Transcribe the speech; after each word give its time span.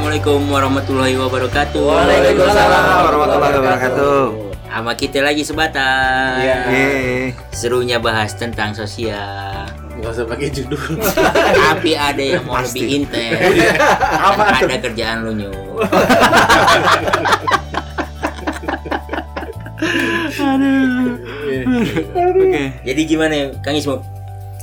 Assalamualaikum 0.00 0.40
warahmatullahi 0.48 1.12
wabarakatuh. 1.20 1.84
Waalaikumsalam 1.84 2.84
warahmatullahi 3.04 3.52
wabarakatuh. 3.60 4.20
Sama 4.72 4.96
kita 4.96 5.20
lagi 5.20 5.44
sebatang. 5.44 6.40
Iya. 6.40 6.56
Yeay. 6.72 7.36
Serunya 7.52 8.00
bahas 8.00 8.32
tentang 8.32 8.72
sosial. 8.72 9.68
Gak 10.00 10.08
usah 10.08 10.24
pakai 10.24 10.48
judul. 10.56 10.80
Tapi 11.04 12.00
ada 12.00 12.16
yang 12.16 12.48
mau 12.48 12.64
Pasti. 12.64 12.80
lebih 12.80 13.04
intens. 13.04 13.60
Apa 14.24 14.64
ada 14.64 14.76
kerjaan 14.80 15.16
lu 15.20 15.36
nyu. 15.36 15.52
Oke. 22.16 22.62
Jadi 22.88 23.00
gimana 23.04 23.32
ya, 23.36 23.52
Kang 23.60 23.76
Ismo? 23.76 24.00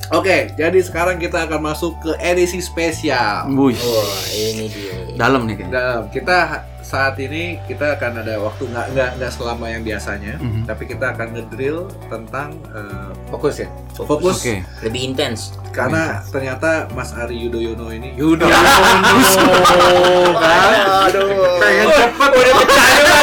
Oke, 0.08 0.56
jadi 0.56 0.80
sekarang 0.80 1.20
kita 1.20 1.44
akan 1.44 1.68
masuk 1.68 2.00
ke 2.00 2.16
edisi 2.24 2.64
spesial. 2.64 3.52
Wih. 3.52 3.76
Wah, 3.76 4.24
ini 4.32 4.72
dia. 4.72 4.96
Dalam 5.20 5.44
nih 5.44 5.60
kayaknya. 5.60 5.76
Dan 5.76 6.08
kita 6.16 6.64
saat 6.88 7.20
ini 7.20 7.60
kita 7.68 8.00
akan 8.00 8.24
ada 8.24 8.40
waktu 8.40 8.64
nggak 8.66 8.88
nggak 8.90 9.10
nggak 9.14 9.28
selama 9.30 9.68
yang 9.68 9.84
biasanya, 9.84 10.40
Mhm. 10.40 10.64
tapi 10.64 10.88
kita 10.88 11.12
akan 11.12 11.28
ngedrill 11.30 11.80
tentang 12.08 12.56
eh, 12.70 13.12
fokus 13.28 13.60
ya. 13.60 13.68
Fokus. 13.92 14.08
Fokus. 14.08 14.38
Oke. 14.40 14.56
Lebih 14.82 15.02
intens. 15.06 15.52
Karena 15.70 16.24
ternyata 16.26 16.88
Mas 16.90 17.12
Ari 17.12 17.36
Yudhoyono 17.38 17.92
ini 17.92 18.16
Yudhoyono 18.16 18.56
kan 20.40 20.72
Aduh. 21.06 21.60
pengen 21.60 21.88
cepet 21.92 22.30
udah 22.32 22.54
percaya 22.58 23.20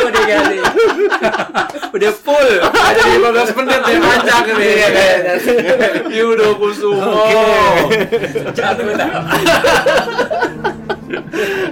udah 0.00 0.24
ganti. 0.26 0.58
udah 1.90 2.12
full 2.14 2.50
ada 2.62 3.02
15 3.02 3.56
menit 3.56 3.80
ya 3.82 3.98
panjang 3.98 4.44
nih 4.52 4.74
Yudo 6.10 6.48
Kusumo 6.56 7.22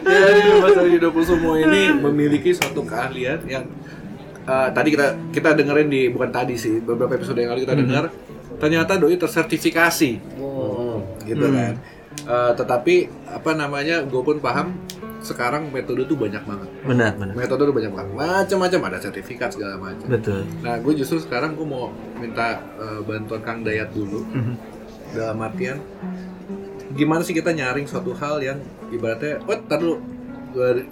jadi 0.00 0.41
Mas 0.58 0.75
Ari 0.75 0.91
Yudo 0.92 1.11
Kusumo 1.11 1.55
ini 1.55 1.92
memiliki 1.92 2.50
suatu 2.50 2.83
keahlian 2.83 3.41
yang 3.44 3.64
eh, 4.42 4.69
tadi 4.69 4.89
kita 4.91 5.06
kita 5.31 5.55
dengerin 5.55 5.86
di 5.86 6.08
bukan 6.08 6.28
tadi 6.28 6.55
sih 6.55 6.78
beberapa 6.78 7.14
episode 7.14 7.36
yang 7.36 7.53
lalu 7.53 7.62
kita 7.62 7.77
dengar 7.77 8.05
ternyata 8.56 8.97
doi 8.97 9.14
tersertifikasi 9.14 10.11
gitu 11.25 11.47
Hmm. 11.47 11.56
kan 11.56 11.75
Eh, 12.19 12.53
tetapi 12.53 12.94
apa 13.31 13.55
namanya 13.55 14.03
gue 14.03 14.19
pun 14.19 14.36
paham 14.36 14.75
sekarang 15.20 15.70
metode 15.70 16.03
tuh 16.03 16.14
banyak 16.14 16.42
banget 16.42 16.66
Benar, 16.83 17.14
benar. 17.14 17.33
metode 17.33 17.62
tuh 17.62 17.72
banyak 17.72 17.89
banget 17.89 18.11
macam-macam 18.12 18.81
ada 18.84 18.98
sertifikat 19.00 19.48
segala 19.50 19.78
macam 19.78 20.03
Betul. 20.09 20.42
nah 20.59 20.77
gue 20.77 20.92
justru 20.94 21.19
sekarang 21.19 21.55
gue 21.55 21.62
mau 21.62 21.89
minta 22.16 22.59
eh, 22.75 23.00
bantuan 23.03 23.41
Kang 23.41 23.62
Dayat 23.62 23.91
dulu 23.92 24.27
Mhm. 24.27 24.55
dalam 25.14 25.39
artian 25.39 25.78
gimana 26.91 27.20
sih 27.20 27.33
kita 27.33 27.50
nyaring 27.50 27.84
suatu 27.84 28.12
hal 28.12 28.41
yang 28.41 28.58
ibaratnya 28.89 29.41
oh 29.42 29.58
tar 29.62 29.77
dulu 29.77 30.00
gue 30.50 30.89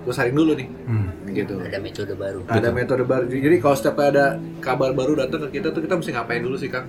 gue 0.00 0.12
saring 0.12 0.32
dulu 0.32 0.52
nih 0.54 0.68
Hmm. 0.82 1.08
gitu 1.28 1.54
Ada 1.56 1.78
metode 1.78 2.14
baru. 2.14 2.40
ada 2.46 2.68
metode 2.70 3.04
baru 3.04 3.24
jadi 3.26 3.56
kalau 3.58 3.74
setiap 3.74 3.98
ada 4.00 4.26
kabar 4.58 4.90
baru 4.90 5.14
datang 5.16 5.46
ke 5.46 5.58
kita 5.58 5.70
tuh 5.70 5.80
kita 5.80 5.94
mesti 5.94 6.10
ngapain 6.10 6.40
dulu 6.40 6.56
sih 6.56 6.66
Kang 6.66 6.86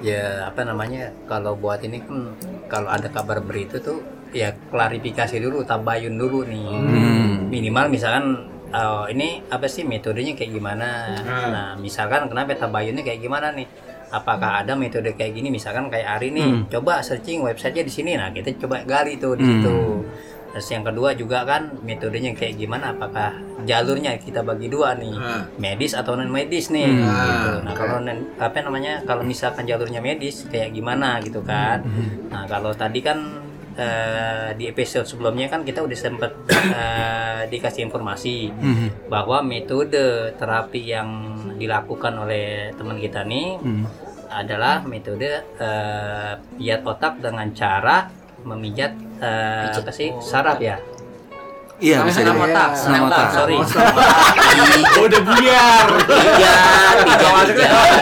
ya 0.00 0.46
apa 0.46 0.62
namanya 0.62 1.10
kalau 1.24 1.54
buat 1.54 1.80
ini 1.80 1.98
kan 2.00 2.36
kalau 2.66 2.88
ada 2.88 3.08
kabar 3.08 3.40
berita 3.40 3.80
tuh 3.80 4.02
ya 4.30 4.52
klarifikasi 4.66 5.38
dulu 5.38 5.62
tabayun 5.62 6.14
dulu 6.14 6.44
nih 6.44 6.66
Hmm. 6.66 7.32
minimal 7.48 7.88
misalkan 7.88 8.24
oh, 8.68 9.06
ini 9.06 9.40
apa 9.46 9.66
sih 9.66 9.82
metodenya 9.82 10.34
kayak 10.34 10.52
gimana 10.52 11.16
Hmm. 11.16 11.48
nah 11.48 11.68
misalkan 11.76 12.26
kenapa 12.26 12.54
tabayunnya 12.54 13.02
kayak 13.02 13.20
gimana 13.20 13.50
nih 13.52 13.66
apakah 14.08 14.60
ada 14.60 14.72
metode 14.72 15.10
kayak 15.12 15.34
gini 15.34 15.48
misalkan 15.48 15.86
kayak 15.86 16.06
Ari 16.12 16.30
nih 16.30 16.46
Hmm. 16.46 16.62
coba 16.68 17.00
searching 17.00 17.40
websitenya 17.40 17.82
di 17.82 17.92
sini 17.92 18.12
nah 18.14 18.28
kita 18.28 18.54
coba 18.56 18.82
gali 18.82 19.16
tuh 19.16 19.34
di 19.34 19.42
Hmm. 19.42 19.52
situ 19.56 19.78
terus 20.48 20.68
yang 20.70 20.82
kedua 20.82 21.12
juga 21.12 21.44
kan 21.44 21.68
metodenya 21.80 22.32
kayak 22.32 22.56
gimana 22.56 22.90
apakah 22.90 23.34
jalurnya 23.62 24.16
kita 24.16 24.40
bagi 24.40 24.66
dua 24.66 24.94
nih 24.94 25.12
Ah. 25.12 25.44
medis 25.56 25.92
atau 25.92 26.14
non 26.14 26.28
medis 26.28 26.70
nih 26.70 26.80
Hmm. 26.82 26.96
gitu. 26.96 27.12
Ah, 27.12 27.60
Nah 27.60 27.72
oke. 27.72 27.78
kalau 27.78 27.96
non- 28.00 28.26
apa 28.36 28.56
namanya 28.58 28.92
kalau 29.02 29.20
misalkan 29.20 29.64
jalurnya 29.64 30.00
medis 30.00 30.46
kayak 30.46 30.72
gimana 30.72 31.20
gitu 31.20 31.42
kan. 31.42 31.82
Hmm. 31.82 32.30
Nah 32.30 32.44
kalau 32.46 32.72
tadi 32.72 33.00
kan 33.00 33.18
eh, 33.76 34.48
di 34.52 34.64
episode 34.66 35.04
sebelumnya 35.04 35.46
kan 35.46 35.60
kita 35.60 35.80
udah 35.80 35.94
sempet 35.94 36.32
eh, 36.74 37.40
dikasih 37.46 37.84
informasi 37.84 38.50
Mhm. 38.50 38.88
bahwa 39.06 39.40
metode 39.40 40.00
terapi 40.34 40.82
yang 40.86 41.08
dilakukan 41.54 42.12
oleh 42.18 42.46
teman 42.72 42.96
kita 42.96 43.22
nih 43.22 43.56
Hmm. 43.56 43.84
adalah 44.28 44.82
metode 44.82 45.28
eh, 45.54 46.32
pijat 46.52 46.82
otak 46.82 47.20
dengan 47.20 47.46
cara 47.52 48.08
memijat 48.42 48.92
eh, 49.16 49.70
apa 49.70 49.90
sih 49.90 50.12
saraf 50.18 50.58
ya? 50.58 50.76
Iya, 51.76 52.00
bisa 52.02 52.24
senam 52.24 52.40
otak 52.40 52.72
Senam 52.72 53.04
otak. 53.04 53.28
sorry. 53.30 53.60
Udah 55.04 55.20
buyar. 55.22 55.86
Pijat, 56.08 56.96
pijat, 57.04 57.46
pijat, 57.52 58.00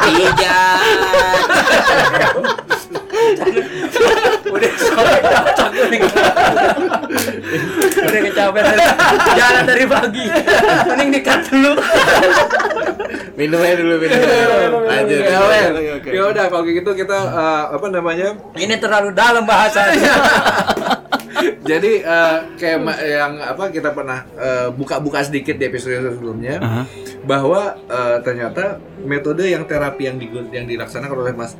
pijat. 0.00 1.40
udah 4.50 4.72
udah 8.00 8.20
kecapean 8.22 8.74
jalan 9.34 9.62
dari 9.66 9.84
pagi. 9.90 10.24
Mending 10.86 11.10
dikat 11.18 11.40
dulu. 11.50 11.72
Minum 13.34 13.58
aja 13.64 13.74
dulu. 13.74 13.94
Minum 13.98 14.82
lanjut. 14.86 15.18
Oke, 15.18 15.26
ya 15.26 15.38
oke, 15.40 15.50
Wen. 15.50 15.70
oke. 15.98 16.08
ya 16.14 16.22
udah 16.30 16.44
kalau 16.46 16.64
gitu 16.68 16.90
kita 16.94 17.18
eh, 17.18 17.62
apa 17.74 17.86
namanya? 17.90 18.28
Ini 18.54 18.74
terlalu 18.78 19.10
dalam 19.16 19.42
bahasanya 19.48 20.12
jadi 21.64 21.92
eh, 22.02 22.36
kayak 22.58 22.78
yang 23.00 23.32
apa 23.40 23.70
kita 23.70 23.94
pernah 23.94 24.26
eh, 24.36 24.68
buka-buka 24.74 25.22
sedikit 25.24 25.56
di 25.56 25.64
episode 25.68 26.12
sebelumnya 26.12 26.58
Aha. 26.60 26.82
bahwa 27.24 27.76
eh, 27.86 28.16
ternyata 28.26 28.76
metode 29.04 29.46
yang 29.46 29.64
terapi 29.64 30.10
yang 30.10 30.16
digun- 30.18 30.50
yang 30.52 30.66
dilaksanakan 30.66 31.16
oleh 31.16 31.34
Mas 31.36 31.54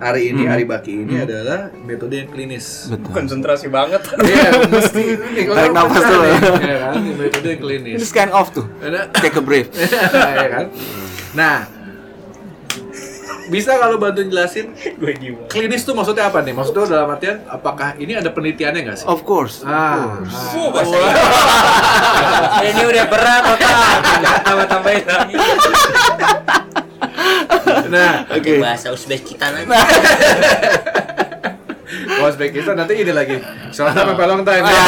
Ari 0.00 0.32
ini 0.32 0.42
Hmm. 0.42 0.54
Ari 0.56 0.64
Baki 0.64 0.92
ini 0.98 1.20
adalah 1.20 1.68
metode 1.78 2.16
yang 2.16 2.28
klinis 2.28 2.88
Betul. 2.88 3.12
konsentrasi 3.12 3.68
banget 3.68 4.00
Iya, 4.24 4.64
mesti 4.64 5.02
Tarik 5.44 5.70
nafas 5.70 6.02
dulu. 6.02 6.24
nih, 6.24 6.36
ya 6.58 6.76
kan? 6.80 6.94
Metode 7.20 7.46
yang 7.46 7.60
klinis. 7.60 7.96
Ini 8.00 8.06
scan 8.06 8.30
off 8.32 8.48
tuh. 8.50 8.64
Take 9.14 9.36
a 9.36 9.42
breath. 9.42 9.68
ya 10.40 10.48
kan? 10.48 10.66
Nah, 11.30 11.56
bisa 13.50 13.74
kalau 13.76 13.98
bantu 13.98 14.22
jelasin 14.22 14.70
gue 14.72 15.12
gimana 15.12 15.50
klinis 15.50 15.82
tuh 15.82 15.92
maksudnya 15.92 16.30
apa 16.30 16.38
nih? 16.40 16.54
Maksudnya 16.54 16.86
dalam 16.86 17.10
artian 17.10 17.42
apakah 17.44 17.98
ini 17.98 18.14
ada 18.14 18.30
penelitiannya 18.30 18.80
nggak 18.80 18.96
sih? 18.96 19.06
Of 19.06 19.26
course. 19.26 19.66
Ah, 19.66 20.22
ini 22.62 22.82
udah 22.84 23.04
berat 23.04 23.42
otak 23.44 23.98
tambah 24.40 24.66
tambahin 24.66 25.02
lagi 25.04 25.34
nah, 28.30 28.38
Oke. 28.38 28.62
Bahasa 28.62 28.94
Uzbekistan 28.94 29.50
aja. 29.58 29.66
Uzbekistan 32.30 32.78
nanti 32.78 32.94
ini 33.02 33.10
lagi. 33.10 33.42
Soalnya 33.74 34.06
sampai 34.06 34.26
long 34.30 34.46
time. 34.46 34.62
Ah. 34.62 34.78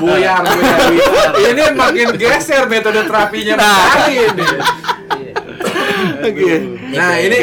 buyar, 0.00 0.40
buyar, 0.46 0.78
buyar. 0.88 1.30
Ini 1.52 1.64
makin 1.76 2.08
geser 2.16 2.64
metode 2.70 3.04
terapinya 3.04 3.54
Ari 3.60 4.14
ini. 4.32 4.46
Oke. 6.22 6.52
Nah, 6.94 7.14
ini 7.20 7.38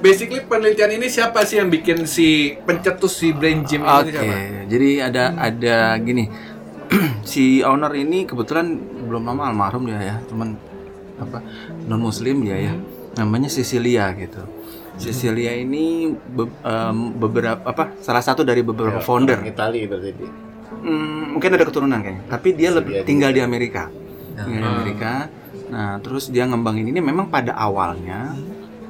basically 0.00 0.40
penelitian 0.44 0.96
ini 0.96 1.06
siapa 1.08 1.44
sih 1.44 1.60
yang 1.60 1.68
bikin 1.68 2.04
si 2.08 2.56
pencetus 2.64 3.20
si 3.20 3.32
brain 3.36 3.64
gym 3.64 3.84
ini 3.84 3.90
Oke, 3.90 4.10
siapa? 4.12 4.34
jadi 4.68 4.90
ada 5.10 5.24
ada 5.36 5.76
gini. 6.00 6.24
si 7.30 7.62
owner 7.62 7.92
ini 7.94 8.26
kebetulan 8.26 8.74
belum 9.06 9.22
lama 9.22 9.54
almarhum 9.54 9.86
dia 9.86 10.00
ya, 10.00 10.16
teman 10.26 10.58
apa 11.20 11.38
non 11.86 12.00
muslim 12.02 12.42
dia 12.42 12.58
ya. 12.58 12.74
Namanya 13.20 13.46
Cecilia 13.46 14.08
gitu. 14.12 14.40
Cecilia 14.96 15.52
ini 15.54 16.08
be- 16.10 16.52
em, 16.62 16.98
beberapa 17.14 17.60
apa 17.62 17.92
salah 17.98 18.20
satu 18.20 18.40
dari 18.40 18.60
beberapa 18.60 18.98
founder. 18.98 19.40
Itali 19.42 19.84
berarti. 19.84 20.12
Hmm, 20.72 21.36
mungkin 21.36 21.50
ada 21.50 21.62
keturunan 21.62 21.98
kayaknya, 21.98 22.24
tapi 22.26 22.52
dia 22.52 22.70
lebih 22.70 23.00
tinggal 23.02 23.28
di 23.28 23.40
Amerika. 23.40 23.92
Tinggal 24.34 24.60
di 24.62 24.68
Amerika. 24.70 25.12
Nah, 25.68 26.00
terus 26.00 26.28
dia 26.28 26.44
ngembangin 26.44 26.84
ini 26.86 26.98
memang 26.98 27.28
pada 27.28 27.52
awalnya 27.52 28.32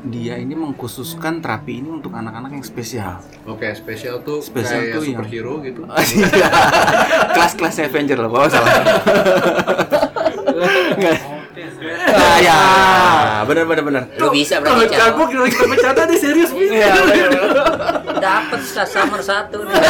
dia 0.00 0.34
ini 0.34 0.54
mengkhususkan 0.54 1.38
terapi 1.38 1.78
ini 1.78 1.92
untuk 1.92 2.10
anak-anak 2.10 2.50
yang 2.52 2.64
spesial. 2.64 3.20
Oke, 3.44 3.68
spesial 3.74 4.18
tuh 4.20 4.40
Spesial 4.40 4.80
kayak 4.80 4.94
tuh 4.94 5.02
yang- 5.04 5.20
superhero 5.20 5.54
gitu. 5.60 5.80
Iya. 6.16 6.48
Kelas-kelas 7.30 7.76
Avenger 7.82 8.18
lah, 8.18 8.28
bawa 8.28 8.46
salah. 8.46 8.72
Nggak. 10.96 11.16
Ah, 12.12 12.38
ya, 12.40 12.58
benar 13.44 13.64
benar 13.64 13.84
benar. 13.84 14.02
Lu 14.14 14.28
bisa 14.30 14.58
Kalau 14.58 14.78
berarti 14.78 14.94
jago 14.94 15.22
Cal. 15.22 15.30
kita 15.30 15.46
kita 15.50 15.64
bercanda 15.66 16.02
dia 16.04 16.18
serius 16.18 16.50
nih. 16.50 16.68
Iya, 16.72 16.92
dapat 18.20 18.60
summer 18.84 19.20
satu 19.20 19.62
nih 19.62 19.74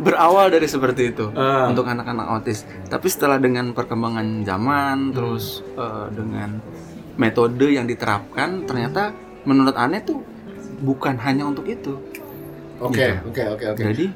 berawal 0.00 0.48
dari 0.48 0.64
seperti 0.64 1.12
itu 1.12 1.28
Ah. 1.34 1.68
untuk 1.68 1.84
anak-anak 1.84 2.26
autis. 2.30 2.64
Tapi 2.86 3.06
setelah 3.06 3.36
dengan 3.36 3.70
perkembangan 3.70 4.42
zaman, 4.42 5.12
terus 5.12 5.60
eh, 5.70 6.06
dengan 6.10 6.56
metode 7.16 7.68
yang 7.68 7.84
diterapkan, 7.84 8.64
ternyata 8.64 9.12
menurut 9.42 9.76
aneh 9.76 10.00
tuh 10.00 10.24
bukan 10.80 11.16
hanya 11.18 11.44
untuk 11.44 11.68
itu. 11.68 12.00
Oke, 12.80 12.96
Gitu. 13.12 13.28
oke, 13.28 13.42
oke, 13.50 13.64
oke. 13.70 13.82
Jadi 13.84 14.06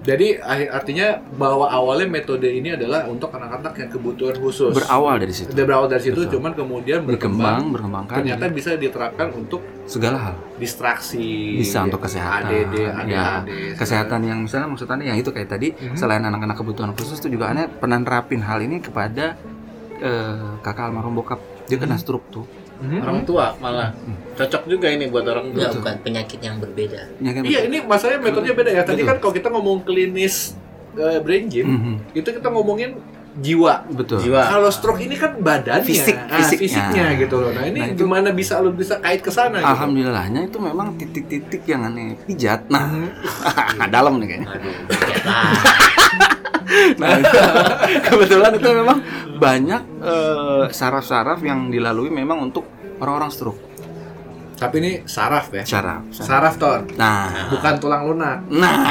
Jadi 0.00 0.36
arti- 0.36 0.68
artinya 0.68 1.08
bahwa 1.32 1.66
awalnya 1.66 2.06
metode 2.06 2.46
ini 2.46 2.70
adalah 2.70 3.04
untuk 3.04 3.28
anak-anak 3.28 3.74
yang 3.74 3.90
kebutuhan 3.90 4.36
khusus. 4.36 4.72
berawal 4.72 5.16
dari 5.16 5.30
situ. 5.30 5.50
Berawal 5.50 5.86
dari 5.86 6.02
situ, 6.02 6.20
Betul. 6.20 6.32
cuman 6.34 6.52
kemudian 6.52 7.00
Berkembang, 7.02 7.16
berkembang. 7.68 7.72
berkembangkan 8.04 8.16
Ternyata 8.18 8.44
bisa 8.48 8.70
diterapkan 8.74 9.28
untuk 9.32 9.60
segala 9.84 10.16
hal. 10.20 10.34
distraksi. 10.56 11.56
Bisa 11.56 11.82
untuk 11.82 12.00
kesehatan. 12.00 12.46
ADD, 12.46 12.74
ya, 12.76 12.92
ADHD. 13.40 13.50
kesehatan 13.74 14.20
yang 14.22 14.38
misalnya 14.40 14.66
maksudnya 14.66 15.00
yang 15.04 15.16
itu 15.16 15.28
kayak 15.28 15.48
tadi 15.48 15.68
Mhm. 15.70 15.94
selain 15.94 16.20
anak-anak 16.20 16.56
kebutuhan 16.56 16.90
khusus 16.92 17.18
itu 17.18 17.34
juga 17.34 17.50
aneh 17.50 17.66
pernah 17.68 17.96
nerapin 17.96 18.40
hal 18.40 18.58
ini 18.58 18.78
kepada 18.78 19.34
eh, 19.98 20.54
kakak 20.60 20.88
almarhum 20.88 21.10
bokap. 21.12 21.42
Dia 21.66 21.74
kena 21.74 21.98
stroke 21.98 22.30
tuh. 22.30 22.46
Mhm. 22.78 22.98
orang 23.00 23.20
tua 23.22 23.46
malah 23.58 23.90
cocok 24.32 24.62
juga 24.66 24.86
ini 24.86 25.06
buat 25.06 25.24
orang 25.24 25.50
tua 25.50 25.66
Enggak, 25.66 25.74
bukan 25.76 25.94
penyakit 26.00 26.38
yang 26.38 26.56
berbeda. 26.56 27.00
Ya 27.18 27.30
kan? 27.32 27.42
Iya, 27.42 27.60
ini 27.66 27.82
masalahnya 27.82 28.20
metodenya 28.22 28.54
beda 28.54 28.70
ya. 28.70 28.82
Tadi 28.82 29.02
Betul. 29.02 29.08
kan 29.08 29.16
kalau 29.18 29.34
kita 29.34 29.48
ngomong 29.48 29.78
klinis 29.82 30.54
eh, 30.94 31.18
brain 31.18 31.46
gym, 31.46 31.66
Mhm. 31.68 31.94
itu 32.12 32.28
kita 32.28 32.48
ngomongin 32.48 32.98
jiwa. 33.36 33.86
Betul. 33.88 34.18
jiwa 34.20 34.42
Kalau 34.42 34.66
stroke 34.68 34.98
ini 35.00 35.14
kan 35.14 35.34
badannya, 35.36 35.82
Fisik, 35.84 36.14
ah, 36.16 36.38
fisiknya. 36.38 36.58
fisiknya 36.90 37.06
gitu 37.16 37.36
loh. 37.36 37.50
Nah 37.50 37.64
ini 37.64 37.78
Nah, 37.78 37.86
itu- 37.88 37.98
gimana 38.00 38.28
bisa 38.30 38.58
lu 38.58 38.70
bisa 38.72 38.98
kait 38.98 39.18
ke 39.18 39.30
sana? 39.30 39.58
gitu? 39.58 39.68
Alhamdulillahnya 39.68 40.40
itu 40.44 40.58
memang 40.58 40.94
titik-titik 40.96 41.62
yang 41.64 41.82
aneh 41.84 42.18
pijat. 42.20 42.66
Nah, 42.66 42.86
Mhm. 42.88 43.10
dalam 43.94 44.18
nih 44.18 44.26
kayaknya. 44.28 44.48
Aduh. 44.48 44.74
Nah, 47.00 47.08
kebetulan 48.06 48.52
itu 48.54 48.68
memang 48.70 48.98
banyak 49.36 49.82
eh, 50.04 50.64
saraf-saraf 50.68 51.40
yang 51.40 51.68
dilalui 51.68 52.08
memang 52.08 52.44
untuk 52.44 52.64
orang-orang 53.00 53.32
stroke. 53.32 53.60
Tapi 54.58 54.74
ini 54.82 54.92
saraf 55.06 55.54
ya. 55.54 55.62
Saraf. 55.62 56.02
saraf. 56.10 56.26
Saraf 56.26 56.54
Tor, 56.58 56.80
Nah, 56.98 57.46
bukan 57.48 57.74
tulang 57.78 58.10
lunak. 58.10 58.42
nah, 58.50 58.74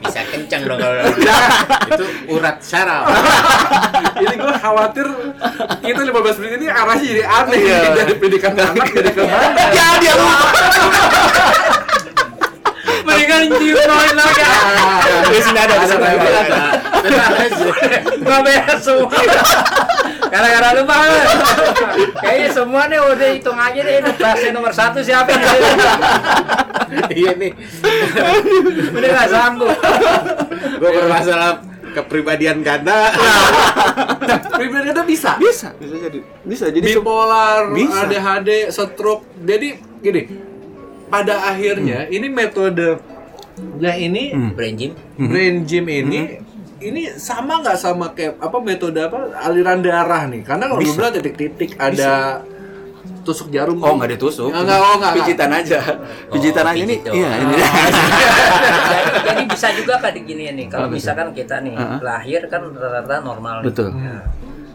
Bisa 0.00 0.20
kencang 0.26 0.62
dong 0.64 0.78
kalau 0.80 1.04
itu 1.90 2.04
urat 2.28 2.56
syaraf 2.60 3.04
ini 4.14 4.34
gue 4.36 4.54
khawatir 4.56 5.06
kita 5.80 6.00
15 6.04 6.40
menit 6.40 6.52
ini 6.60 6.66
arahnya 6.68 7.04
jadi 7.04 7.22
aneh 7.24 7.60
ya 7.60 7.78
dari 7.94 8.14
pendidikan 8.14 8.52
anak 8.54 8.88
jadi 8.92 9.10
ke 9.10 9.22
mana? 9.24 9.62
ya 9.72 9.88
Mendingan 13.04 13.42
ciumin 13.52 13.88
lagi. 14.16 14.42
Di 15.28 15.40
sini 15.40 15.58
ada, 15.60 15.74
di 15.76 15.86
sini 15.88 16.04
ada. 16.04 16.58
Nggak 18.18 18.40
beres 18.42 18.80
semua. 18.80 19.08
Gara-gara 20.32 20.68
lu 20.74 20.82
banget. 20.88 21.26
Kayaknya 22.18 22.48
semua 22.50 22.82
nih 22.88 22.98
udah 22.98 23.28
hitung 23.36 23.58
aja 23.60 23.80
deh. 23.80 23.94
Ini 24.00 24.10
pasien 24.16 24.52
nomor 24.56 24.72
satu 24.72 24.98
siapa 25.04 25.30
nih? 25.30 25.48
iya 27.10 27.34
nih 27.34 27.50
Udah 28.94 29.08
nggak 29.10 29.28
sanggup. 29.28 29.74
gue 30.74 30.90
bermasalah 30.90 31.58
kepribadian 31.94 32.62
ganda 32.62 33.10
Pribadi 34.54 34.90
kita 34.90 35.02
bisa. 35.06 35.30
Bisa, 35.38 35.68
bisa 35.76 35.94
jadi. 35.98 36.18
Bisa 36.42 36.66
jadi 36.70 36.86
Bipolar, 36.98 37.70
Bisa. 37.70 38.06
ADHD, 38.06 38.50
stroke. 38.70 39.26
Jadi 39.42 39.68
gini, 40.00 40.22
pada 41.06 41.34
akhirnya 41.46 42.08
ini 42.08 42.26
metode 42.26 42.98
nah 43.78 43.94
ini 43.94 44.34
Hmm. 44.34 44.50
brain 44.52 44.74
gym. 44.74 44.92
brain 45.16 45.56
gym 45.62 45.86
ini 45.86 46.20
ini 46.80 47.06
sama 47.14 47.62
nggak 47.62 47.78
sama 47.78 48.10
kayak 48.10 48.36
apa 48.38 48.56
metode 48.60 48.98
apa 48.98 49.32
aliran 49.40 49.80
darah 49.80 50.28
nih? 50.28 50.44
Karena 50.44 50.68
kalau 50.68 50.82
Bisa. 50.82 51.00
bilang 51.00 51.12
titik-titik 51.14 51.70
ada 51.78 52.44
tusuk 53.24 53.48
jarum. 53.48 53.80
Oh, 53.80 53.96
nggak 53.96 54.20
ditusuk. 54.20 54.52
Enggak, 54.52 54.76
oh, 54.76 55.00
enggak, 55.00 55.12
Pijitan 55.16 55.50
aja. 55.50 55.80
Pijitan 56.28 56.64
aja 56.68 56.76
ini. 56.76 56.84
pijit 56.92 57.00
doang. 57.02 57.16
Iya, 57.16 57.30
ini. 57.40 57.54
jadi, 58.84 59.10
jadi 59.24 59.42
bisa 59.48 59.68
juga 59.72 59.94
kan 59.96 60.12
gini 60.12 60.44
nih. 60.50 60.66
Kalau 60.68 60.92
misalkan 60.92 61.32
kita 61.32 61.64
nih 61.64 61.72
Uh-uh. 61.72 62.00
lahir 62.04 62.42
kan 62.52 62.60
rata-rata 62.68 63.16
normal. 63.24 63.54
nih. 63.60 63.66
Betul. 63.72 63.88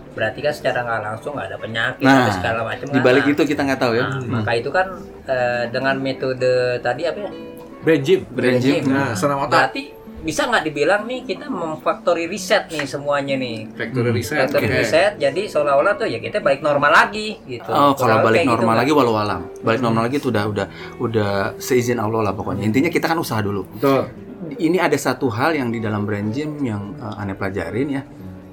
Nah, 0.10 0.16
berarti 0.18 0.40
kan 0.42 0.54
secara 0.54 0.80
nggak 0.82 1.02
langsung 1.06 1.32
nggak 1.38 1.48
ada 1.54 1.58
penyakit 1.62 2.04
Nah, 2.04 2.26
atau 2.26 2.34
segala 2.34 2.60
macam. 2.66 2.86
di 2.90 3.00
balik 3.00 3.24
Nah, 3.24 3.32
itu 3.32 3.42
kita 3.46 3.62
nggak 3.62 3.80
tahu 3.80 3.94
ya. 3.94 4.06
Nah, 4.10 4.42
maka 4.42 4.52
itu 4.58 4.70
kan 4.74 4.88
eh, 5.30 5.64
dengan 5.70 5.96
metode 6.02 6.52
tadi 6.82 7.02
apa 7.06 7.20
ya? 7.22 7.32
brain 7.80 8.02
gym. 8.04 8.20
Brain 8.34 8.58
gym. 8.60 8.84
Nah, 8.90 9.16
senam 9.16 9.40
otak. 9.40 9.72
Berarti 9.72 9.84
bisa 10.20 10.52
nggak 10.52 10.68
dibilang 10.68 11.08
nih 11.08 11.24
kita 11.24 11.48
memfaktori 11.48 12.28
riset 12.28 12.68
nih 12.68 12.84
semuanya 12.84 13.40
nih. 13.40 13.72
Factory 13.72 14.12
reset. 14.12 14.36
Factory 14.36 14.68
Oke. 14.68 14.76
riset, 14.84 15.12
jadi 15.16 15.42
seolah-olah 15.48 15.96
tuh 15.96 16.12
ya 16.12 16.20
kita 16.20 16.44
balik 16.44 16.60
normal 16.60 16.92
lagi 16.92 17.40
gitu. 17.48 17.72
Oh, 17.72 17.96
kalau 17.96 18.20
balik 18.20 18.44
gitu 18.44 18.52
normal 18.52 18.76
kan. 18.76 18.80
lagi 18.84 18.92
walau 18.92 19.16
alam. 19.16 19.42
Balik 19.64 19.80
normal 19.80 20.12
lagi 20.12 20.20
itu 20.20 20.28
udah 20.28 20.44
udah 20.52 20.68
udah 21.00 21.32
seizin 21.56 22.04
Allah 22.04 22.20
lah 22.20 22.34
pokoknya. 22.36 22.68
Intinya 22.68 22.92
kita 22.92 23.08
kan 23.08 23.16
usaha 23.16 23.40
dulu. 23.40 23.64
Betul. 23.80 24.12
Ini 24.60 24.82
ada 24.82 24.98
satu 25.00 25.32
hal 25.32 25.56
yang 25.56 25.72
di 25.72 25.80
dalam 25.80 26.04
brain 26.04 26.36
gym 26.36 26.60
yang 26.68 27.00
eh, 27.00 27.22
aneh 27.24 27.40
pelajarin 27.40 27.88
ya. 27.88 28.04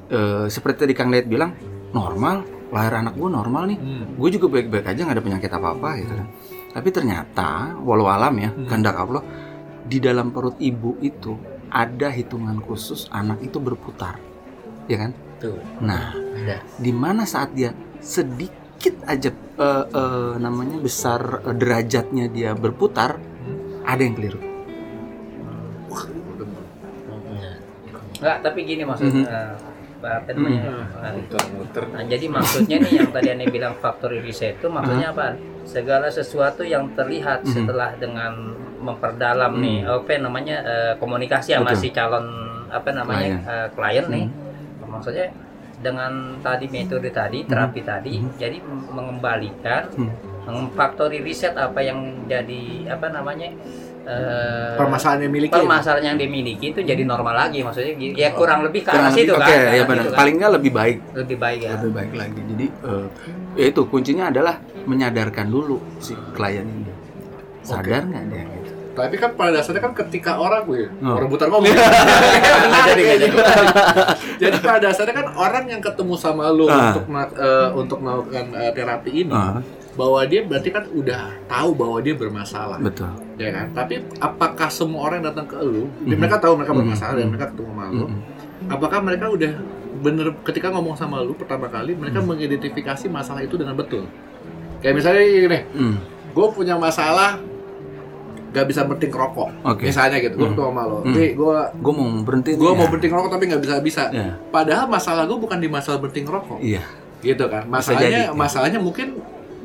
Eh, 0.06 0.46
seperti 0.46 0.86
tadi 0.86 0.94
Kang 0.94 1.10
Dayat 1.10 1.26
bilang, 1.26 1.50
normal, 1.90 2.46
lahir 2.70 2.94
anak 2.98 3.18
gue 3.18 3.26
normal 3.26 3.62
nih. 3.74 3.78
Hmm. 3.78 4.04
Gue 4.14 4.30
juga 4.30 4.46
baik-baik 4.50 4.86
aja 4.86 5.00
nggak 5.02 5.16
ada 5.18 5.24
penyakit 5.24 5.50
apa-apa 5.50 5.88
gitu 5.98 6.14
kan. 6.14 6.26
Tapi 6.76 6.88
ternyata 6.92 7.74
walau 7.82 8.06
alam 8.06 8.34
ya, 8.38 8.50
Hmm. 8.54 8.66
kehendak 8.70 8.96
Allah 8.96 9.22
di 9.82 9.98
dalam 9.98 10.30
perut 10.30 10.58
ibu 10.58 10.94
itu 11.00 11.34
ada 11.70 12.10
hitungan 12.10 12.62
khusus 12.62 13.10
anak 13.10 13.42
itu 13.42 13.58
berputar. 13.58 14.18
Ya 14.86 15.02
kan? 15.02 15.10
Tuh, 15.42 15.58
Nah, 15.82 16.14
ada. 16.14 16.62
di 16.78 16.92
mana 16.94 17.26
saat 17.26 17.52
dia 17.52 17.74
sedikit 17.98 19.02
aja 19.04 19.30
eh, 19.56 19.84
eh, 19.90 20.32
namanya 20.38 20.78
besar 20.78 21.42
eh, 21.42 21.54
derajatnya 21.56 22.30
dia 22.30 22.54
berputar, 22.54 23.18
ada 23.82 24.02
yang 24.02 24.14
keliru. 24.14 24.38
Enggak, 28.16 28.36
tapi 28.40 28.58
gini 28.64 28.82
maksudnya. 28.82 29.12
Mhm. 29.12 29.26
Apa 29.28 29.75
namanya? 29.98 30.70
muter-muter 31.14 31.84
Nah, 31.88 32.02
jadi 32.04 32.26
maksudnya 32.28 32.76
nih 32.78 32.92
yang 32.94 33.10
tadi 33.10 33.28
Ane 33.30 33.46
bilang 33.46 33.74
factory 33.76 34.20
reset 34.20 34.56
itu 34.56 34.68
maksudnya 34.68 35.10
apa? 35.10 35.34
Segala 35.64 36.06
sesuatu 36.08 36.62
yang 36.62 36.92
terlihat 36.92 37.42
Mhm. 37.42 37.50
setelah 37.50 37.90
dengan 37.96 38.32
memperdalam 38.78 39.56
Mhm. 39.56 39.62
nih 39.62 39.76
apa 39.82 40.12
namanya 40.16 40.56
eh, 40.62 40.92
komunikasi 40.96 41.54
sama 41.54 41.74
si 41.74 41.90
calon 41.90 42.26
apa 42.68 42.90
namanya 42.90 43.40
Klien. 43.40 43.48
eh, 43.48 43.68
klien 43.72 44.06
nih. 44.06 44.26
Maksudnya 44.86 45.26
dengan 45.76 46.12
tadi 46.40 46.66
metode 46.66 47.10
tadi, 47.10 47.44
terapi 47.44 47.80
tadi 47.82 48.16
jadi 48.36 48.58
mem- 48.60 48.88
mengembalikan 48.90 49.90
Mhm. 49.92 50.12
memfaktori 50.46 51.20
riset 51.20 51.52
apa 51.52 51.82
yang 51.82 51.98
jadi 52.24 52.86
apa 52.88 53.10
namanya 53.10 53.50
eh, 54.06 54.74
Permasalahan 54.74 55.20
yang 55.20 55.32
miliki. 55.32 55.52
Hmm. 55.52 55.60
permasalahan 55.60 56.04
yang 56.06 56.16
dimiliki 56.16 56.66
itu 56.70 56.80
jadi 56.80 57.02
normal 57.02 57.34
lagi 57.36 57.58
maksudnya 57.60 57.92
ya 58.14 58.30
kurang 58.32 58.62
lebih 58.62 58.80
ke 58.80 58.88
arah 58.88 58.98
Kurang 59.02 59.14
situ 59.14 59.32
lebih- 59.32 59.42
kan 59.42 59.74
ya 59.74 59.82
benar. 59.84 60.02
situ 60.02 60.08
kan. 60.08 60.18
Paling 60.18 60.34
nggak 60.36 60.52
lebih 60.54 60.72
baik. 60.72 60.98
lebih 61.14 61.36
baik 61.36 61.58
ya 61.60 61.70
Lebih 61.76 61.90
baik 61.92 62.12
lagi. 62.14 62.40
Jadi 62.46 62.66
eh, 62.70 63.06
ya 63.54 63.64
itu 63.66 63.82
kuncinya 63.84 64.24
adalah 64.28 64.54
menyadarkan 64.84 65.46
dulu 65.46 65.76
si 65.98 66.14
klien 66.30 66.62
ini. 66.62 66.92
Sadar 67.60 68.02
nggak 68.04 68.24
dia 68.28 68.42
gitu. 68.46 68.70
Tapi 68.96 69.12
kan 69.14 69.30
pada 69.34 69.50
dasarnya 69.52 69.82
kan 69.82 69.92
ketika 69.94 70.40
orang 70.40 70.64
gue, 70.64 70.88
Oh. 71.04 71.20
orang 71.20 71.28
butar 71.28 71.52
ngomong. 71.52 71.68
jadi, 72.88 73.02
jadi. 73.20 73.26
Jadi 74.42 74.56
pada 74.58 74.80
dasarnya 74.82 75.14
kan 75.14 75.26
orang 75.34 75.64
yang 75.66 75.80
ketemu 75.80 76.14
sama 76.14 76.48
lu 76.48 76.64
Ah. 76.66 76.94
untuk 76.94 77.04
eh, 77.34 77.68
untuk 77.74 77.98
melakukan 78.00 78.44
eh, 78.54 78.72
terapi 78.72 79.10
ini, 79.18 79.32
Ah, 79.32 79.60
bahwa 79.96 80.20
dia 80.22 80.44
berarti 80.44 80.68
kan 80.68 80.84
udah 80.86 81.32
tahu 81.48 81.70
bahwa 81.72 81.98
dia 81.98 82.12
bermasalah, 82.12 82.76
betul. 82.78 83.08
ya 83.34 83.48
kan? 83.48 83.66
Tapi 83.72 83.94
apakah 84.16 84.68
semua 84.68 85.00
orang 85.02 85.20
yang 85.20 85.32
datang 85.32 85.48
ke 85.48 85.56
lu, 85.58 85.88
Mhm. 85.98 86.14
mereka 86.14 86.36
tahu 86.36 86.52
mereka 86.54 86.72
Mhm. 86.72 86.80
bermasalah 86.84 87.14
dan 87.14 87.22
Mhm. 87.22 87.30
mereka 87.32 87.46
ketemu 87.50 87.68
sama 87.70 87.84
lu, 87.88 88.04
Mm-mm. 88.06 88.20
apakah 88.68 88.98
mereka 89.00 89.26
udah 89.26 89.52
bener 89.96 90.26
ketika 90.44 90.68
ngomong 90.68 90.92
sama 90.94 91.16
lu 91.18 91.32
pertama 91.32 91.66
kali 91.66 91.96
mereka 91.96 92.20
Mhm. 92.20 92.28
mengidentifikasi 92.28 93.08
masalah 93.08 93.40
itu 93.40 93.56
dengan 93.56 93.72
betul? 93.72 94.04
Kayak 94.78 94.94
misalnya 94.94 95.22
gini, 95.24 95.60
Mm. 95.72 95.96
gue 96.30 96.46
punya 96.52 96.76
masalah 96.76 97.40
gak 98.48 98.66
bisa 98.66 98.84
berhenti 98.84 99.08
rokok, 99.10 99.48
Oke. 99.66 99.84
misalnya 99.84 100.16
gitu, 100.18 100.32
gue 100.34 100.44
Mhm. 100.44 100.52
ketemu 100.54 100.68
sama 100.70 100.82
lo. 100.84 100.98
Nih, 101.02 101.30
gue 101.32 101.56
Gue 101.74 101.92
mau 101.92 102.08
berhenti. 102.22 102.50
gue 102.52 102.60
nih, 102.62 102.72
mau 102.72 102.84
ya. 102.84 102.88
berhenti 102.88 103.08
ngerokok 103.08 103.30
tapi 103.30 103.44
nggak 103.46 103.62
bisa 103.62 103.74
bisa. 103.80 104.02
Ya. 104.10 104.32
Padahal 104.46 104.84
masalah 104.86 105.24
gue 105.24 105.36
bukan 105.36 105.56
di 105.56 105.68
masalah 105.68 105.96
berhenti 105.98 106.20
ngerokok, 106.22 106.58
Iya. 106.60 106.84
gitu 107.20 107.44
kan? 107.46 107.64
jadi, 107.64 107.72
Masalahnya 107.72 108.20
ya. 108.22 108.32
masalahnya 108.32 108.78
mungkin 108.78 109.08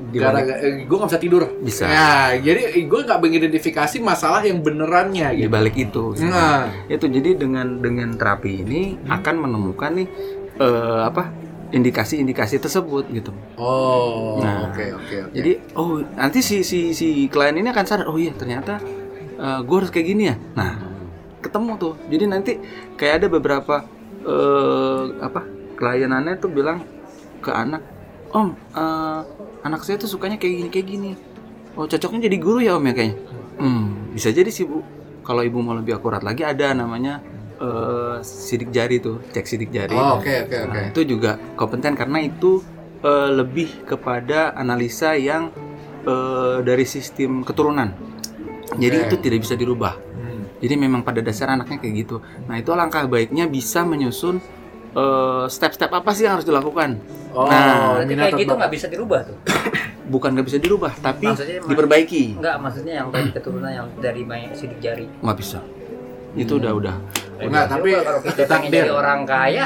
gara 0.09 0.41
balik, 0.41 0.89
gue 0.89 0.97
nggak 0.97 1.09
bisa 1.13 1.21
tidur. 1.21 1.43
Bisa. 1.61 1.85
Ya, 1.85 2.33
jadi 2.41 2.81
gue 2.81 2.99
nggak 3.05 3.19
mengidentifikasi 3.21 3.97
masalah 4.01 4.41
yang 4.41 4.65
benerannya 4.65 5.37
di 5.37 5.45
gitu. 5.45 5.53
balik 5.53 5.75
itu. 5.77 6.03
gitu. 6.17 6.25
Nah, 6.25 6.73
itu 6.89 7.05
jadi 7.05 7.37
dengan 7.37 7.77
dengan 7.77 8.17
terapi 8.17 8.65
ini 8.65 8.97
akan 9.05 9.35
menemukan 9.37 9.91
nih 10.01 10.07
eh, 10.57 11.01
apa 11.05 11.29
indikasi-indikasi 11.71 12.59
tersebut 12.59 13.07
gitu. 13.13 13.31
oh, 13.55 14.41
oke 14.41 14.43
Nah, 14.43 14.57
oke 14.67 14.85
oke. 14.97 15.17
Jadi 15.31 15.51
oh 15.77 16.03
nanti 16.17 16.43
si 16.43 16.65
si 16.67 16.91
si 16.91 17.29
klien 17.31 17.55
ini 17.55 17.69
akan 17.71 17.85
sadar 17.87 18.07
oh 18.11 18.19
iya 18.19 18.35
ternyata 18.35 18.81
gue 19.41 19.75
harus 19.77 19.89
kayak 19.89 20.07
gini 20.09 20.23
ya. 20.29 20.35
Nah 20.57 20.71
ketemu 21.41 21.71
tuh. 21.79 21.93
Jadi 22.11 22.25
nanti 22.29 22.51
kayak 22.99 23.23
ada 23.23 23.27
beberapa 23.31 23.87
eh, 24.27 25.03
apa 25.23 25.41
klienannya 25.79 26.37
tuh 26.37 26.51
bilang 26.53 26.85
ke 27.41 27.49
anak 27.49 27.81
om 28.31 28.55
eh, 28.55 29.21
anak 29.63 29.81
saya 29.85 29.99
tuh 30.01 30.09
sukanya 30.09 30.37
kayak 30.41 30.53
gini 30.57 30.69
kayak 30.71 30.87
gini 30.87 31.11
oh 31.75 31.85
cocoknya 31.87 32.27
jadi 32.27 32.37
guru 32.39 32.59
ya 32.63 32.75
om 32.79 32.83
ya 32.87 32.93
kayaknya 32.95 33.17
hmm 33.59 34.15
bisa 34.17 34.29
jadi 34.33 34.49
sih 34.51 34.67
bu 34.67 34.83
kalau 35.21 35.45
ibu 35.45 35.61
mau 35.61 35.77
lebih 35.77 35.95
akurat 35.95 36.25
lagi 36.25 36.43
ada 36.43 36.73
namanya 36.73 37.21
eh, 37.61 38.17
sidik 38.25 38.73
jari 38.73 38.99
tuh 38.99 39.21
cek 39.31 39.45
sidik 39.45 39.69
jari 39.69 39.93
Oh, 39.95 40.19
oke 40.19 40.49
oke 40.49 40.57
oke. 40.67 40.73
Nah, 40.73 40.83
itu 40.89 41.01
juga 41.05 41.37
kompeten 41.55 41.93
karena 41.93 42.19
itu 42.25 42.59
eh, 43.05 43.29
lebih 43.31 43.85
kepada 43.85 44.53
analisa 44.57 45.13
yang 45.15 45.53
eh, 46.05 46.57
dari 46.65 46.85
sistem 46.85 47.45
keturunan. 47.45 47.93
Jadi 48.71 48.97
Oke. 49.03 49.05
itu 49.11 49.15
tidak 49.19 49.39
bisa 49.43 49.55
dirubah. 49.59 49.99
Hmm. 49.99 50.47
Jadi 50.63 50.79
memang 50.79 51.03
pada 51.03 51.19
dasar 51.19 51.51
anaknya 51.51 51.83
kayak 51.83 52.07
gitu. 52.07 52.23
Nah 52.47 52.55
itu 52.55 52.71
langkah 52.71 53.03
baiknya 53.03 53.51
bisa 53.51 53.83
menyusun 53.83 54.39
eh, 54.95 55.43
step-step 55.47 55.91
apa 55.91 56.09
sih 56.11 56.27
yang 56.27 56.39
harus 56.39 56.47
dilakukan. 56.47 56.99
Oh, 57.31 57.47
Nah, 57.47 58.03
minat 58.03 58.35
kayak 58.35 58.43
gitu 58.43 58.53
nggak 58.59 58.71
bisa 58.71 58.85
dirubah 58.91 59.19
tuh. 59.23 59.37
Bukan 60.13 60.35
nggak 60.35 60.47
bisa 60.51 60.59
dirubah, 60.59 60.91
tapi 60.99 61.31
Maksudnya, 61.31 61.63
diperbaiki. 61.63 62.35
Enggak, 62.35 62.55
maksudnya 62.59 62.93
yang 62.99 63.07
dari 63.15 63.31
keturunan 63.31 63.71
yang 63.71 63.87
dari 64.03 64.21
banyak 64.27 64.51
sidik 64.59 64.83
jari. 64.83 65.07
Nggak 65.23 65.37
bisa. 65.39 65.63
Itu 66.35 66.59
udah 66.59 66.71
udah. 66.75 66.95
Enggak, 67.41 67.65
tapi 67.71 67.89
kalau 67.95 68.19
kita 68.21 68.43
pengen 68.45 68.69
takdir. 68.69 68.83
jadi 68.85 68.91
orang 68.93 69.19
kaya, 69.25 69.65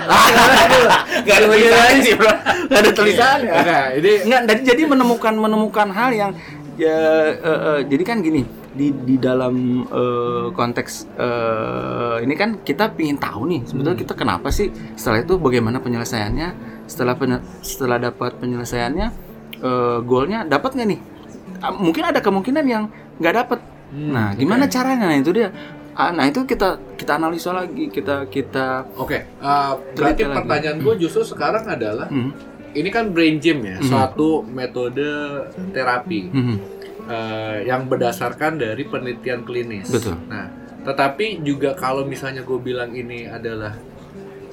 Gak 1.27 1.35
ada 1.41 1.47
tulisannya 1.49 1.99
sih 2.05 2.13
bro. 2.15 2.31
Gak 2.71 2.79
ada 2.85 2.91
tulisannya. 2.93 3.51
Enggak, 3.51 3.85
ini 3.99 4.11
Nggak, 4.29 4.41
jadi, 4.47 4.61
jadi 4.63 4.81
menemukan 4.85 5.33
menemukan 5.35 5.87
hal 5.91 6.09
yang 6.13 6.31
ya 6.75 6.97
eh, 7.31 7.59
eh, 7.71 7.79
jadi 7.87 8.03
kan 8.03 8.19
gini 8.19 8.43
di 8.75 8.91
di 8.93 9.15
dalam 9.17 9.55
eh, 9.83 10.47
konteks 10.51 10.93
eh, 11.15 12.15
ini 12.21 12.33
kan 12.33 12.59
kita 12.59 12.91
pingin 12.91 13.15
tahu 13.15 13.47
nih 13.47 13.61
sebetulnya 13.63 13.95
kita 13.95 14.13
kenapa 14.13 14.47
sih 14.49 14.67
setelah 14.93 15.19
itu 15.21 15.35
bagaimana 15.37 15.79
penyelesaiannya? 15.79 16.49
Setelah 16.85 17.15
penye- 17.15 17.41
setelah 17.61 17.97
dapat 17.97 18.35
penyelesaiannya 18.35 19.07
eh, 19.59 19.97
goalnya 20.01 20.43
dapat 20.43 20.75
nggak 20.75 20.87
nih? 20.87 20.99
Ah, 21.57 21.71
mungkin 21.71 22.03
ada 22.03 22.19
kemungkinan 22.19 22.65
yang 22.65 22.83
nggak 23.17 23.35
dapat. 23.37 23.59
Nah 23.91 24.35
gimana 24.35 24.67
caranya? 24.67 25.07
Nah 25.07 25.17
itu 25.17 25.31
dia. 25.31 25.49
Ah, 25.95 26.11
nah 26.11 26.27
itu 26.27 26.43
kita 26.43 26.75
kita 26.93 27.15
analisa 27.15 27.55
lagi 27.55 27.87
kita 27.87 28.27
kita 28.27 28.83
Oke, 28.99 29.23
uh, 29.39 29.79
berarti 29.95 30.27
lagi. 30.27 30.35
pertanyaan 30.35 30.77
gue 30.77 30.95
justru 30.99 31.23
sekarang 31.23 31.63
adalah 31.65 32.11
hmm, 32.11 32.35
ini 32.75 32.89
kan 32.91 33.07
brain 33.09 33.39
gym 33.39 33.63
ya, 33.63 33.79
Mhm. 33.79 33.87
suatu 33.87 34.43
metode 34.43 35.07
terapi. 35.71 36.19
Hmm, 36.27 36.57
uh, 37.03 37.57
yang 37.63 37.85
berdasarkan 37.91 38.59
dari 38.59 38.83
penelitian 38.87 39.43
klinis. 39.43 39.91
Betul. 39.91 40.15
Nah, 40.31 40.47
tetapi 40.85 41.41
juga 41.43 41.75
kalau 41.75 42.07
misalnya 42.07 42.45
gue 42.45 42.59
bilang 42.61 42.93
ini 42.93 43.27
adalah 43.27 43.75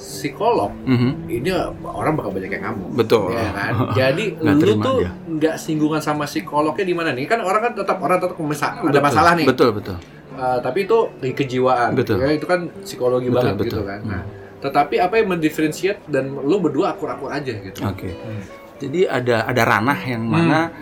psikolog, 0.03 0.75
hmm. 0.83 1.31
ini 1.31 1.51
orang 1.87 2.19
bakal 2.19 2.35
banyak 2.35 2.51
yang 2.59 2.65
ngamuk. 2.67 2.91
Betul. 3.07 3.39
Ya 3.39 3.49
kan? 3.55 3.73
Jadi 4.01 4.25
lu 4.43 4.75
tuh 4.83 4.99
nggak 5.31 5.55
singgungan 5.61 6.03
sama 6.03 6.27
psikolognya 6.27 6.83
di 6.83 6.95
mana 6.97 7.15
nih? 7.15 7.31
Kan 7.31 7.39
orang 7.47 7.71
kan 7.71 7.73
tetap 7.79 8.03
orang 8.03 8.19
tetap 8.19 8.35
mesa- 8.43 8.83
ada 8.83 8.91
Betul, 8.91 9.03
masalah 9.07 9.33
nih. 9.39 9.47
betul 9.47 9.71
betul 9.75 9.99
Uh, 10.33 10.57
tapi 10.65 10.89
itu 10.89 11.13
di 11.21 11.37
kejiwaan. 11.37 11.93
Betul. 11.93 12.17
Ya, 12.25 12.33
itu 12.33 12.49
kan 12.49 12.73
psikologi 12.81 13.29
Betul, 13.29 13.37
banget 13.37 13.55
betul. 13.61 13.69
gitu 13.69 13.81
kan. 13.85 14.01
Hmm. 14.01 14.11
Nah, 14.17 14.23
tetapi 14.65 14.97
apa 14.97 15.15
yang 15.21 15.29
mendifferentiate 15.37 16.01
dan 16.09 16.33
lu 16.33 16.57
berdua 16.57 16.97
akur-akur 16.97 17.29
aja 17.29 17.53
gitu. 17.53 17.85
Oke. 17.85 18.17
Hmm. 18.17 18.41
Jadi 18.81 19.05
ada 19.05 19.45
ada 19.45 19.63
ranah 19.63 20.01
yang 20.09 20.25
mana 20.25 20.73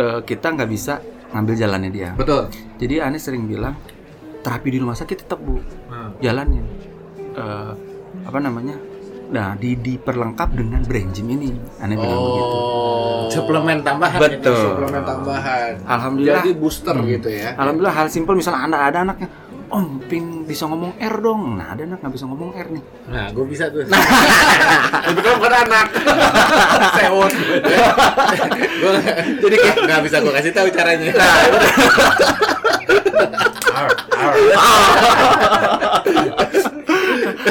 eh, 0.00 0.18
kita 0.24 0.46
nggak 0.50 0.70
bisa 0.70 0.98
ngambil 1.30 1.54
jalannya 1.54 1.90
dia. 1.92 2.10
Betul. 2.16 2.48
Jadi 2.76 2.94
Anies 2.98 3.22
sering 3.22 3.44
bilang 3.44 3.76
terapi 4.40 4.68
di 4.72 4.78
rumah 4.80 4.96
sakit 4.96 5.16
tetap 5.20 5.38
bu 5.38 5.60
Nah, 5.92 6.16
jalanin. 6.18 6.64
Eh, 7.36 7.72
apa 8.24 8.38
namanya? 8.40 8.74
Nah 9.30 9.54
di 9.54 9.78
diperlengkap 9.78 10.48
dengan 10.50 10.82
brain 10.82 11.14
gym 11.14 11.30
ini. 11.30 11.54
Aneh 11.78 11.94
bilang 11.94 12.18
begitu. 12.18 12.58
Suplemen 13.30 13.78
tambahan. 13.86 14.18
Betul. 14.18 14.58
suplemen 14.58 15.02
tambahan. 15.06 15.72
Alhamdulillah. 15.86 16.42
Jadi 16.42 16.50
booster 16.58 16.96
Hmm. 16.98 17.06
gitu 17.06 17.28
ya. 17.30 17.54
Alhamdulillah 17.54 17.94
hal 17.94 18.06
simpel 18.10 18.34
misalnya 18.34 18.66
anda 18.66 18.78
ada 18.82 18.98
anaknya. 19.06 19.28
Om, 19.70 20.02
pin 20.10 20.42
bisa 20.42 20.66
ngomong 20.66 20.98
R 20.98 21.14
dong. 21.22 21.62
Nah, 21.62 21.70
ada 21.70 21.86
anak 21.86 22.02
nggak 22.02 22.14
bisa 22.18 22.26
ngomong 22.26 22.50
R 22.58 22.68
nih. 22.74 22.82
Nah, 23.06 23.30
gue 23.30 23.44
bisa 23.46 23.70
tuh. 23.70 23.86
Itu 25.14 25.20
kan 25.22 25.32
bukan 25.38 25.54
anak. 25.62 25.86
Sewot. 26.98 27.32
Gue 28.82 28.92
jadi 29.46 29.56
kayak 29.62 29.76
nggak 29.86 30.02
bisa 30.10 30.16
gue 30.18 30.32
kasih 30.34 30.50
tahu 30.50 30.68
caranya. 30.74 31.14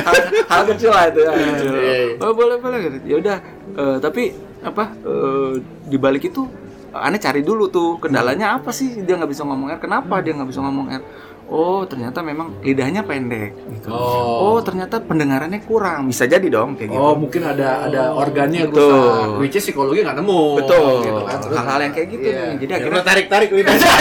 hal, 0.05 0.15
hal 0.47 0.63
kecil 0.75 0.91
lah 0.91 1.05
itu 1.09 1.19
ya. 1.23 1.31
Iya, 1.33 1.53
iya. 1.55 2.21
Oh, 2.21 2.33
boleh 2.35 2.57
boleh 2.59 2.79
ya 3.05 3.15
udah 3.17 3.37
eh, 3.77 3.97
tapi 4.03 4.35
apa 4.59 4.91
eh, 5.07 5.51
di 5.87 5.97
balik 5.97 6.29
itu 6.29 6.43
aneh 6.89 7.21
cari 7.21 7.45
dulu 7.45 7.69
tuh 7.69 8.01
kendalanya 8.01 8.57
apa 8.57 8.73
sih 8.73 9.05
dia 9.05 9.13
nggak 9.13 9.29
bisa 9.29 9.45
ngomong 9.45 9.69
R 9.77 9.79
kenapa 9.79 10.25
dia 10.25 10.33
nggak 10.33 10.49
bisa 10.49 10.61
ngomong 10.65 10.89
R 10.89 11.03
oh 11.49 11.81
ternyata 11.83 12.21
memang 12.21 12.61
lidahnya 12.61 13.01
pendek 13.01 13.57
gitu 13.57 13.89
Oh. 13.89 14.53
oh 14.53 14.59
ternyata 14.61 15.01
pendengarannya 15.01 15.65
kurang 15.65 16.05
bisa 16.05 16.23
jadi 16.23 16.45
dong 16.45 16.77
kayak 16.77 16.93
gitu 16.93 17.01
Oh, 17.01 17.17
mungkin 17.17 17.41
ada 17.43 17.83
ada 17.83 18.13
organnya 18.13 18.63
yang 18.63 18.71
Betul. 18.71 18.93
rusak. 18.93 19.41
Which 19.41 19.57
is 19.57 19.65
psikologi 19.65 20.05
nggak 20.05 20.13
nemu. 20.15 20.41
betul 20.61 21.01
Gitu 21.01 21.21
kan. 21.25 21.37
Hal-hal 21.41 21.79
yang 21.81 21.93
kayak 21.93 22.07
gitu 22.07 22.21
nih. 22.23 22.53
jadi 22.55 22.69
Karena 22.69 22.77
akhirnya 22.77 23.03
tarik 23.03 23.25
tarik 23.27 23.49
lidahnya. 23.49 23.89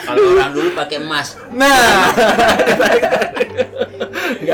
Kalau 0.00 0.26
orang 0.34 0.50
dulu 0.50 0.68
pakai 0.74 0.98
emas. 0.98 1.38
nah 1.50 2.10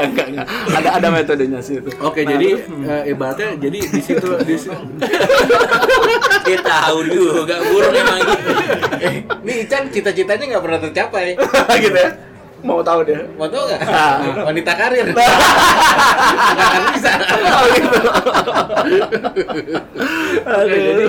nggak 0.05 0.27
nggak 0.33 0.47
nggak 0.47 0.81
ada 0.81 0.91
ada 0.97 1.09
metodenya 1.09 1.61
sih 1.61 1.81
itu 1.81 1.91
Oke, 2.01 2.23
jadi 2.23 2.49
eh, 2.85 3.03
ibaratnya 3.09 3.57
jadi 3.57 3.79
di 3.81 4.01
situ 4.01 4.29
di 4.45 4.57
situ 4.57 4.77
Dia 6.47 6.63
tahu 6.63 7.03
juga 7.11 7.59
burung 7.59 7.91
emang 7.91 8.23
gitu. 8.23 8.51
Eh, 9.03 9.27
Nih 9.43 9.67
Ican 9.67 9.91
cita-citanya 9.91 10.45
nggak 10.47 10.63
pernah 10.63 10.79
tercapai. 10.79 11.35
gitu 11.83 11.99
ya 11.99 12.11
mau 12.67 12.83
tahu 12.83 13.01
dia? 13.07 13.23
Mau 13.39 13.47
tau 13.47 13.63
nggak? 13.71 13.81
Wanita 14.43 14.73
karir. 14.75 15.07
Nggak 15.15 16.67
akan 16.67 16.83
bisa. 16.93 17.13
Oke, 20.47 20.77
jadi 20.77 21.05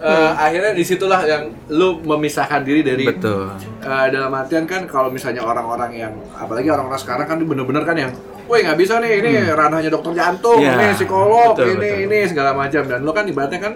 eh, 0.00 0.30
akhirnya 0.38 0.72
di 0.72 0.84
situlah 0.86 1.20
yang 1.26 1.50
lu 1.68 1.98
memisahkan 2.00 2.62
diri 2.62 2.80
dari 2.86 3.04
betul. 3.04 3.50
Eh, 3.82 4.06
dalam 4.14 4.32
artian 4.32 4.64
kan 4.64 4.86
kalau 4.86 5.10
misalnya 5.10 5.42
orang-orang 5.42 5.90
yang 5.98 6.12
apalagi 6.32 6.70
orang-orang 6.70 7.00
sekarang 7.00 7.26
kan 7.26 7.38
bener-bener 7.42 7.82
kan 7.82 7.96
yang 7.98 8.12
woi 8.50 8.66
nggak 8.66 8.78
bisa 8.82 8.98
nih 8.98 9.22
ini 9.22 9.30
ranahnya 9.54 9.94
dokter 9.94 10.10
jantung 10.10 10.58
Iya, 10.58 10.74
ini 10.74 10.86
psikolog 10.98 11.54
betul, 11.54 11.78
ini 11.78 11.78
betul. 11.78 12.04
ini 12.10 12.18
segala 12.26 12.50
macam. 12.54 12.82
Dan 12.86 13.00
lo 13.02 13.12
kan 13.14 13.24
ibaratnya 13.26 13.60
kan 13.60 13.72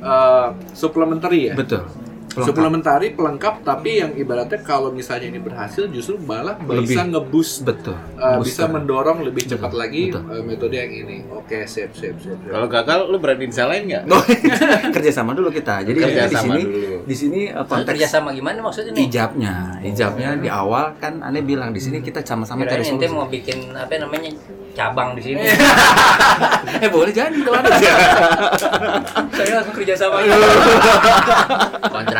eh, 0.00 0.46
supplementary 0.74 1.52
ya. 1.52 1.54
Betul 1.58 2.09
Pelengkap. 2.30 2.46
supplementary 2.46 3.08
pelengkap 3.10 3.54
tapi 3.60 3.90
yang 3.98 4.14
ibaratnya 4.14 4.60
kalau 4.60 4.88
misalnya 4.88 5.28
ini 5.28 5.38
berhasil 5.38 5.84
justru 5.86 6.14
malah 6.16 6.54
bisa 6.56 7.02
Lebih. 7.02 7.10
ngeboost 7.10 7.56
betul 7.60 7.98
eh, 8.14 8.38
bisa 8.38 8.64
mendorong 8.64 9.18
lebih 9.20 9.46
cepat 9.48 9.66
Betul, 9.68 9.80
lagi 9.80 10.02
betul. 10.08 10.22
eh, 10.30 10.42
metode 10.44 10.76
yang 10.76 10.92
ini 10.92 11.16
oke 11.26 11.58
sip 11.64 11.90
sip 11.90 12.14
sip, 12.16 12.38
sip. 12.38 12.48
Kalau 12.48 12.66
gagal, 12.66 12.98
lu 13.04 13.18
berani 13.18 13.44
disalahin 13.44 13.82
nggak? 13.84 14.02
Oh, 14.08 14.22
kerja 14.94 15.10
sama 15.12 15.32
dulu 15.32 15.50
kita. 15.50 15.82
Jadi 15.82 15.98
Kerja 15.98 16.22
di 16.22 16.30
sama 16.30 16.44
sini 16.48 16.60
dulu. 16.62 16.96
di 17.02 17.14
sini 17.14 17.40
uh, 17.48 17.64
konteks 17.64 17.88
kerja 17.90 18.06
sama 18.08 18.30
gimana 18.30 18.58
maksudnya 18.60 18.92
nih? 18.92 19.06
ijabnya. 19.06 19.54
Ijabnya 19.82 20.30
di 20.36 20.46
awal 20.48 20.94
kan 20.96 21.18
aneh 21.20 21.42
bilang 21.42 21.70
di 21.70 21.78
sini 21.78 21.98
kita 21.98 22.22
sama-sama 22.22 22.62
cari 22.64 22.80
solusi. 22.80 23.10
mau 23.10 23.26
bikin 23.26 23.58
apa 23.72 23.90
namanya 23.96 24.30
cabang 24.72 25.12
di 25.12 25.22
sini. 25.24 25.42
eh 26.84 26.88
boleh 26.88 27.10
jadi 27.10 27.34
kalau 27.40 27.58
ada. 27.58 27.70
Saya 29.32 29.52
langsung 29.56 29.74
kerja 29.74 29.94
sama. 29.96 30.22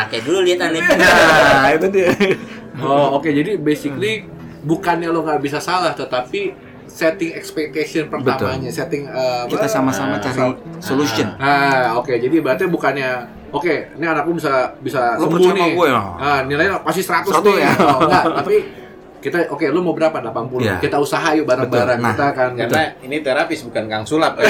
Kontraknya 0.01 0.21
dulu 0.25 0.39
lihat 0.41 0.59
aneh. 0.65 0.81
nah, 1.61 1.69
itu 1.69 1.87
dia. 1.93 2.09
Oh 2.81 3.19
oke 3.19 3.29
jadi 3.29 3.61
basically 3.61 4.25
bukannya 4.61 5.09
lo 5.09 5.21
nggak 5.21 5.41
bisa 5.41 5.61
salah 5.61 5.93
tetapi 5.93 6.55
setting 6.87 7.31
expectation 7.33 8.09
pertamanya 8.09 8.67
setting 8.67 9.05
eh, 9.05 9.43
Kita 9.47 9.67
sama-sama 9.69 10.17
eh, 10.17 10.21
cari 10.21 10.39
so- 10.39 10.57
solution. 10.81 11.27
Ah 11.37 11.93
oke 11.95 12.11
jadi 12.11 12.33
berarti 12.41 12.65
bukannya 12.65 13.09
oke 13.53 13.99
ini 13.99 14.05
anakku 14.05 14.33
bisa 14.33 14.73
bisa 14.79 15.15
Lo 15.19 15.29
sembuh 15.29 15.51
nih 15.53 15.69
gue, 15.75 15.87
ya? 15.87 16.01
ah, 16.17 16.39
nilainya 16.43 16.81
pasti 16.81 17.03
100, 17.03 17.27
100 17.29 17.43
nih 17.43 17.55
ya? 17.59 17.71
oh, 17.79 17.99
enggak 18.07 18.23
tapi 18.41 18.55
kita 19.21 19.47
oke 19.47 19.63
lu 19.67 19.79
mau 19.79 19.93
berapa 19.93 20.17
80 20.17 20.59
Iya. 20.59 20.75
kita 20.81 20.97
usaha 20.97 21.29
yuk 21.31 21.45
bareng-bareng 21.45 21.95
Betul. 21.95 22.03
Nah, 22.03 22.11
kita 22.11 22.25
akan 22.27 22.49
Karena 22.57 22.83
ini 22.99 23.17
terapis 23.21 23.59
bukan 23.61 23.83
kang 23.85 24.03
sulap. 24.03 24.33
ya. 24.35 24.49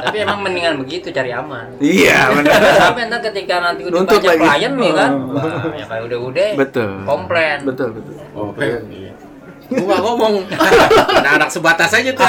Tapi 0.00 0.16
emang 0.18 0.42
mendingan 0.42 0.74
begitu 0.76 1.08
cari 1.08 1.30
aman. 1.30 1.70
Iya, 1.78 2.32
benar. 2.32 2.58
Sampai 2.80 3.06
ntar 3.06 3.20
ketika 3.22 3.54
nanti 3.60 3.86
udah 3.86 3.94
Nuntut 3.94 4.18
banyak 4.18 4.34
lagi. 4.34 4.42
klien 4.50 4.72
nih 4.74 4.92
kan, 4.92 5.10
Oh. 5.12 5.30
wah, 5.32 5.70
ya 5.70 5.84
kayak 5.86 6.02
udah-udah 6.04 6.48
Betul. 6.58 6.90
komplain. 7.04 7.58
Betul, 7.62 7.88
betul. 7.94 8.14
oke 8.32 8.68
Gue 9.70 9.86
nggak 9.86 10.02
ngomong. 10.02 10.34
Anak-anak 11.14 11.46
sebatas 11.48 11.94
aja 11.94 12.10
tuh. 12.10 12.26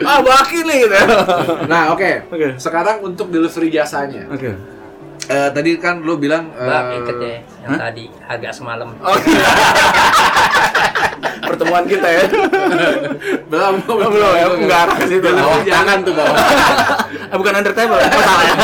Ah, 0.00 0.18
baki 0.18 0.58
nih 0.62 0.76
gitu. 0.80 0.96
nah 1.66 1.92
oke 1.92 2.10
Oke. 2.28 2.56
sekarang 2.56 3.00
untuk 3.02 3.28
delivery 3.28 3.68
jasanya 3.70 4.24
Oke. 4.28 4.56
Eh, 5.28 5.48
tadi 5.52 5.76
kan 5.76 6.00
lu 6.00 6.16
bilang 6.16 6.48
Bang, 6.56 6.86
eh, 6.90 6.98
iket 7.04 7.16
ya 7.20 7.36
yang 7.66 7.76
tadi 7.76 8.04
agak 8.24 8.52
semalam. 8.56 8.88
Oh, 9.04 9.16
iya. 9.28 9.44
Pertemuan 11.50 11.84
kita 11.84 12.08
ya. 12.08 12.24
belum 13.50 13.74
belum 13.84 14.10
belum 14.10 14.32
ya, 14.32 14.46
enggak 14.54 14.80
arah 14.86 14.96
ke 14.96 15.04
situ. 15.10 15.28
Belum, 15.28 15.60
jangan 15.66 15.96
tuh 16.06 16.14
bawah. 16.16 16.36
Eh, 17.30 17.38
bukan 17.38 17.62
entertainment, 17.62 18.02
apa 18.02 18.20
salah 18.26 18.42
ya? 18.42 18.56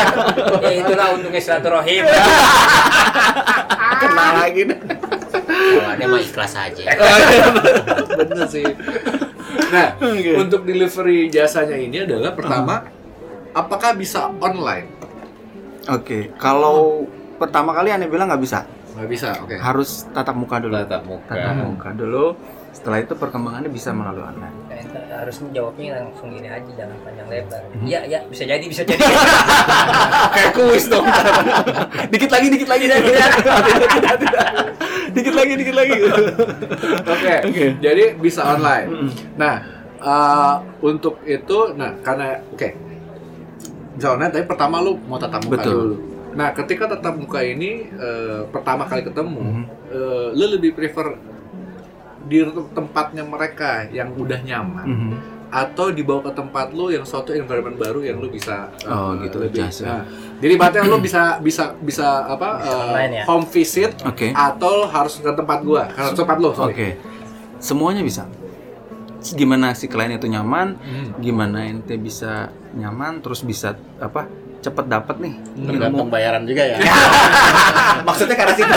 ya 0.59 0.71
itulah 0.83 1.07
untungnya 1.15 1.39
silaturahim. 1.39 2.03
Kena 4.03 4.27
lagi 4.43 4.61
nih. 4.67 4.77
Kalau 5.47 5.89
ada 5.95 6.03
mah 6.03 6.19
ikhlas 6.19 6.53
aja. 6.59 6.83
Bener 8.11 8.43
sih. 8.51 8.67
Nah, 9.71 9.95
untuk 10.35 10.67
delivery 10.67 11.31
jasanya 11.31 11.79
ini 11.79 12.03
adalah 12.03 12.35
pertama, 12.35 12.91
apakah 13.55 13.95
bisa 13.95 14.27
online? 14.43 14.96
Oke, 15.87 16.35
kalau 16.35 17.07
pertama 17.39 17.71
kali 17.71 17.95
aneh 17.95 18.11
bilang 18.11 18.27
nggak 18.27 18.43
bisa, 18.43 18.67
Nggak 18.91 19.07
bisa, 19.07 19.29
oke. 19.39 19.55
harus 19.55 20.03
tatap 20.11 20.35
muka 20.35 20.59
dulu. 20.59 20.75
Tatap 20.75 21.03
muka. 21.05 21.31
Tatap 21.31 21.55
muka 21.55 21.89
dulu. 21.95 22.25
Setelah 22.75 22.99
itu 22.99 23.13
perkembangannya 23.15 23.71
bisa 23.71 23.89
melalui 23.89 24.21
online. 24.21 24.53
Ya, 24.69 24.83
harus 25.17 25.41
menjawabnya 25.41 25.97
langsung 25.97 26.29
gini 26.29 26.45
aja 26.45 26.69
jangan 26.77 26.97
panjang 27.01 27.27
lebar. 27.27 27.61
Mhm. 27.73 27.85
Iya, 27.87 27.99
iya, 28.05 28.19
bisa 28.27 28.43
jadi, 28.43 28.61
bisa 28.61 28.83
jadi. 28.83 29.01
Kayak 30.35 30.51
kuis 30.53 30.85
dong. 30.85 31.05
dikit 32.13 32.29
lagi, 32.29 32.47
dikit 32.51 32.69
lagi, 32.69 32.85
dikit 32.85 33.15
lagi. 33.17 34.25
dikit 35.17 35.33
lagi, 35.33 35.53
dikit 35.57 35.75
lagi. 35.75 35.97
Oke, 37.07 37.33
Oke. 37.47 37.65
jadi 37.81 38.03
bisa 38.13 38.41
online. 38.45 38.87
Nah, 39.33 39.55
eh, 39.97 40.55
untuk 40.83 41.23
itu, 41.23 41.57
nah 41.73 41.97
karena 42.03 42.43
oke, 42.45 42.69
bisa 43.97 44.13
online. 44.13 44.31
Tapi 44.31 44.45
pertama 44.45 44.79
lu 44.79 44.95
mau 45.03 45.17
tatap 45.17 45.41
muka 45.41 45.57
Betul. 45.57 45.73
dulu. 45.73 45.95
Nah, 46.33 46.53
ketika 46.53 46.85
tatap 46.87 47.17
muka 47.17 47.41
ini 47.41 47.89
eh, 47.89 48.41
pertama 48.47 48.85
kali 48.85 49.01
ketemu, 49.01 49.41
Mhm. 49.41 49.63
eh, 49.89 50.27
lu 50.31 50.45
lebih 50.51 50.71
prefer 50.71 51.17
di 52.23 52.43
tempatnya 52.69 53.23
mereka 53.23 53.87
yang 53.87 54.11
udah 54.13 54.39
nyaman 54.41 54.85
Mhm. 54.85 55.11
atau 55.47 55.87
dibawa 55.89 56.19
ke 56.21 56.35
tempat 56.35 56.69
lu 56.69 56.91
yang 56.91 57.01
suatu 57.01 57.31
environment 57.31 57.73
baru 57.73 58.03
yang 58.03 58.19
lu 58.19 58.27
bisa 58.27 58.67
Oh, 58.83 59.15
gitu, 59.17 59.47
jasa. 59.47 59.87
Nah, 59.87 60.01
jadi 60.37 60.53
berarti 60.53 60.77
lu 60.83 60.99
bisa 60.99 61.39
bisa 61.39 61.71
bisa 61.79 62.27
apa 62.27 62.59
Bisa 62.59 62.75
online 62.83 63.13
ya? 63.13 63.23
home 63.23 63.47
visit 63.47 63.95
Oke. 64.03 64.27
atau 64.29 64.83
harus 64.85 65.15
ke 65.15 65.31
tempat 65.31 65.63
gua 65.63 65.87
karena 65.87 66.11
tempat 66.11 66.37
lu 66.37 66.49
sorry. 66.51 66.73
Oke. 66.75 66.87
Semuanya 67.57 68.03
bisa. 68.03 68.27
Gimana 69.19 69.73
si 69.73 69.85
klien 69.85 70.11
itu 70.11 70.25
nyaman, 70.25 70.77
Hmm. 70.77 71.17
gimana 71.17 71.63
ente 71.63 71.95
bisa 71.95 72.47
nyaman, 72.71 73.19
terus 73.19 73.41
bisa 73.41 73.71
apa 73.97 74.25
cepet 74.57 74.85
dapat 74.85 75.15
nih 75.17 75.33
Tergantung 75.59 76.05
ilmu. 76.05 76.11
bayaran 76.11 76.43
juga 76.43 76.63
ya. 76.65 76.77
Maksudnya 78.07 78.35
karena 78.35 78.53
situ 78.53 78.73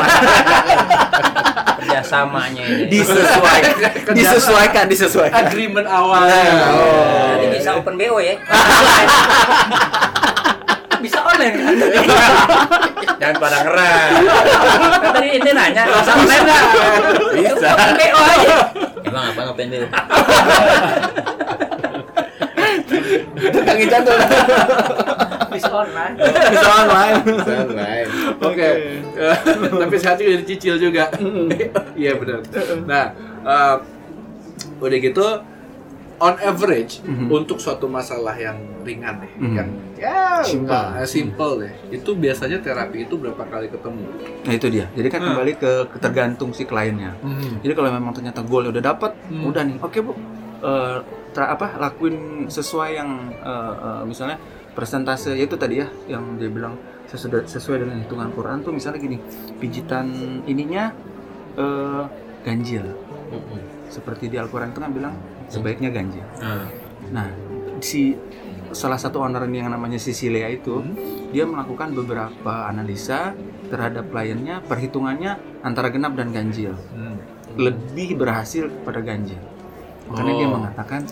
Kerjasamanya 1.80 2.62
ini. 2.62 2.85
disesuaikan, 2.88 3.73
disesuaikan, 4.12 4.85
disesuaikan. 4.87 5.40
agreement 5.42 5.87
awalnya. 5.87 6.44
Oh. 6.68 7.25
Nanti 7.32 7.47
bisa 7.54 7.70
open 7.75 7.94
BO 7.97 8.18
ya. 8.18 8.35
bisa 11.00 11.18
online 11.18 11.54
kan? 11.56 11.75
Jangan 13.16 13.37
pada 13.38 13.56
ngeras. 13.62 14.12
Kan 15.00 15.11
tadi 15.14 15.28
ini 15.35 15.50
nanya, 15.50 15.82
bisa 15.87 16.12
online 16.14 16.44
nggak? 16.44 16.62
Bisa. 17.35 17.66
Open 17.73 17.92
BO 17.97 18.18
aja. 18.20 18.56
Emang 19.11 19.25
apa 19.26 19.40
ngapain 19.45 19.69
dulu? 19.69 19.88
Kang 23.61 23.79
Ican 23.79 24.00
tuh 24.02 24.17
Bisa 25.50 25.67
online. 25.69 26.14
bisa 26.47 26.71
online. 26.79 27.17
Sunrise. 27.43 28.13
Oke. 28.39 28.69
Eh, 29.19 29.37
Tapi 29.73 29.95
sehati 29.99 30.23
udah 30.25 30.39
dicicil 30.41 30.75
juga. 30.78 31.11
Iya 31.93 32.15
benar. 32.15 32.39
Nah, 32.87 33.04
eh, 33.43 33.76
udah 34.78 34.99
gitu 35.00 35.26
on 36.17 36.34
average 36.39 37.02
untuk 37.26 37.58
suatu 37.58 37.91
masalah 37.91 38.37
yang 38.37 38.54
ringan 38.80 39.19
deh, 39.19 39.32
Mhm. 39.37 39.54
yang 39.56 39.69
ya 40.00 40.41
Simple. 40.41 40.65
nggak- 40.65 40.91
eh, 40.97 41.06
simple 41.06 41.52
deh. 41.58 41.73
Itu 41.93 42.10
biasanya 42.15 42.58
terapi 42.58 43.04
itu 43.04 43.15
berapa 43.15 43.45
kali 43.45 43.69
ketemu? 43.69 44.04
Nah 44.41 44.52
itu 44.52 44.67
dia. 44.67 44.86
Jadi 44.91 45.08
kan 45.08 45.21
Hmm. 45.21 45.28
kembali 45.30 45.52
ke 45.54 45.71
ketergantung 45.91 46.50
si 46.50 46.65
kliennya. 46.65 47.13
Jadi 47.60 47.73
kalau 47.73 47.93
memang 47.93 48.10
ternyata 48.10 48.41
goalnya 48.41 48.73
udah 48.73 48.84
dapat, 48.86 49.13
Hmm. 49.28 49.45
udah 49.47 49.63
nih, 49.63 49.76
oke 49.78 50.00
bu, 50.00 50.13
Eh, 50.60 50.99
tra- 51.30 51.49
apa 51.50 51.73
lakuin 51.78 52.45
sesuai 52.47 52.91
yang 52.93 53.08
eh, 53.34 53.49
eh, 53.80 54.02
misalnya 54.04 54.36
persentase 54.71 55.32
ya 55.32 55.43
itu 55.43 55.56
tadi 55.56 55.80
ya 55.80 55.89
yang 56.06 56.36
dia 56.36 56.49
bilang 56.49 56.76
sesuai 57.06 57.49
sesuai 57.49 57.80
dengan 57.80 57.97
hitungan 57.99 58.28
Quran 58.30 58.60
tuh 58.60 58.69
misalnya 58.71 59.00
gini, 59.00 59.17
pijitan 59.56 60.04
ininya 60.45 60.93
eh, 61.56 62.04
ganjil. 62.43 62.84
Seperti 63.89 64.28
di 64.28 64.36
Al-Quran 64.36 64.69
itu 64.69 64.80
kan 64.80 64.93
bilang 64.93 65.15
sebaiknya 65.47 65.89
ganjil. 65.89 66.23
Nah, 67.08 67.32
si 67.80 68.21
salah 68.71 68.97
satu 68.97 69.21
owner 69.21 69.45
ini 69.45 69.61
yang 69.61 69.71
namanya 69.71 69.97
Sisilia 69.97 70.47
itu, 70.47 70.83
dia 71.30 71.45
melakukan 71.45 71.91
beberapa 71.93 72.67
analisa 72.67 73.35
terhadap 73.67 74.09
kliennya, 74.09 74.63
perhitungannya 74.63 75.33
antara 75.61 75.89
genap 75.89 76.15
dan 76.15 76.30
ganjil. 76.30 76.75
Lebih 77.54 78.15
berhasil 78.17 78.71
pada 78.83 79.00
ganjil. 79.00 79.39
Karena 80.11 80.33
dia 80.33 80.47
Oh. 80.47 80.54
mengatakan 80.56 81.02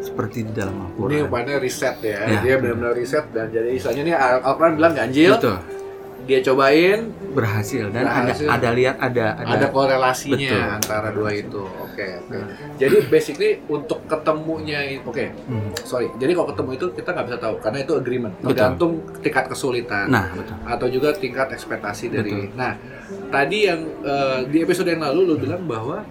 seperti 0.00 0.44
di 0.44 0.52
dalam 0.52 0.76
Ini 0.76 0.84
Al-Quran. 0.86 1.20
rupanya 1.24 1.54
riset 1.56 1.96
ya. 2.00 2.18
Ya. 2.22 2.40
Dia 2.40 2.54
benar-benar 2.58 2.92
riset 2.92 3.24
dan 3.32 3.48
jadi 3.48 3.72
nih 4.04 4.12
Al- 4.12 4.44
Al-Quran 4.44 4.72
bilang 4.76 4.92
ganjil, 4.92 5.32
Betul, 5.32 5.56
dia 6.24 6.40
cobain 6.40 7.12
berhasil 7.30 7.90
dan 7.90 8.06
Berhasil. 8.06 8.46
ada 8.46 8.56
ada 8.56 8.68
lihat 8.72 8.96
ada 8.96 9.26
ada, 9.36 9.52
ada 9.54 9.66
korelasinya 9.68 10.38
Betul. 10.56 10.76
antara 10.78 11.08
dua 11.10 11.30
itu. 11.30 11.60
Oke, 11.60 12.06
oke. 12.18 12.38
Jadi 12.74 12.96
basically 13.06 13.60
untuk 13.66 14.00
ketemunya 14.04 14.80
oke, 15.02 15.24
Hmm. 15.44 15.68
sorry. 15.78 16.08
Jadi 16.16 16.32
kalau 16.32 16.48
ketemu 16.48 16.70
itu 16.74 16.86
kita 16.94 17.08
nggak 17.10 17.26
bisa 17.28 17.38
tahu 17.38 17.54
karena 17.60 17.78
itu 17.80 17.92
agreement. 17.92 18.34
Betul. 18.36 18.48
Tergantung 18.50 18.92
tingkat 19.20 19.44
kesulitan 19.46 20.06
Nah, 20.08 20.32
betul. 20.32 20.56
atau 20.64 20.86
juga 20.88 21.08
tingkat 21.12 21.48
ekspektasi 21.50 22.04
dari. 22.08 22.32
Betul. 22.48 22.56
Nah, 22.56 22.72
tadi 23.28 23.58
yang 23.66 23.80
eh, 24.00 24.38
di 24.46 24.58
episode 24.60 24.88
yang 24.88 25.02
lalu 25.02 25.20
lu 25.26 25.36
bilang 25.36 25.62
bahwa 25.64 26.06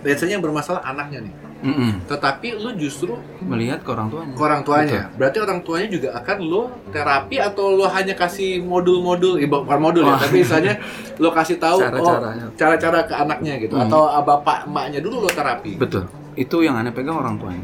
biasanya 0.00 0.32
yang 0.34 0.44
bermasalah 0.44 0.82
anaknya 0.82 1.26
nih. 1.26 1.34
Mm-mm. 1.62 2.04
Tetapi 2.04 2.58
lu 2.58 2.74
justru 2.74 3.14
Melihat 3.40 3.80
ke 3.80 3.88
orang 3.88 4.10
tuanya. 4.10 4.34
ke 4.34 4.42
orang 4.42 4.62
tuanya. 4.62 5.00
Berarti 5.14 5.38
orang 5.38 5.58
tuanya 5.62 5.88
juga 5.88 6.08
akan 6.12 6.36
lo 6.42 6.62
terapi 6.90 7.36
atau 7.38 7.70
lo 7.70 7.86
hanya 7.86 8.12
kasih 8.12 8.58
modul-modul, 8.60 9.38
eh, 9.38 9.46
bukan 9.46 9.78
modul 9.78 10.02
ya, 10.02 10.14
Wah. 10.14 10.20
tapi 10.20 10.42
misalnya 10.42 10.82
lo 11.16 11.30
kasih 11.30 11.56
tahu 11.56 11.78
Cara-caranya. 11.80 12.44
oh, 12.46 12.54
cara-cara 12.54 12.98
ke 13.02 13.14
anaknya 13.14 13.54
gitu 13.58 13.74
Hmm. 13.74 13.86
atau 13.86 14.06
ah, 14.06 14.20
bapak 14.20 14.66
emaknya 14.66 14.98
dulu 14.98 15.22
lo 15.22 15.30
terapi. 15.30 15.78
Betul. 15.78 16.10
Itu 16.34 16.60
yang 16.60 16.74
aneh 16.74 16.90
pegang 16.90 17.14
orang 17.14 17.38
tuanya. 17.38 17.62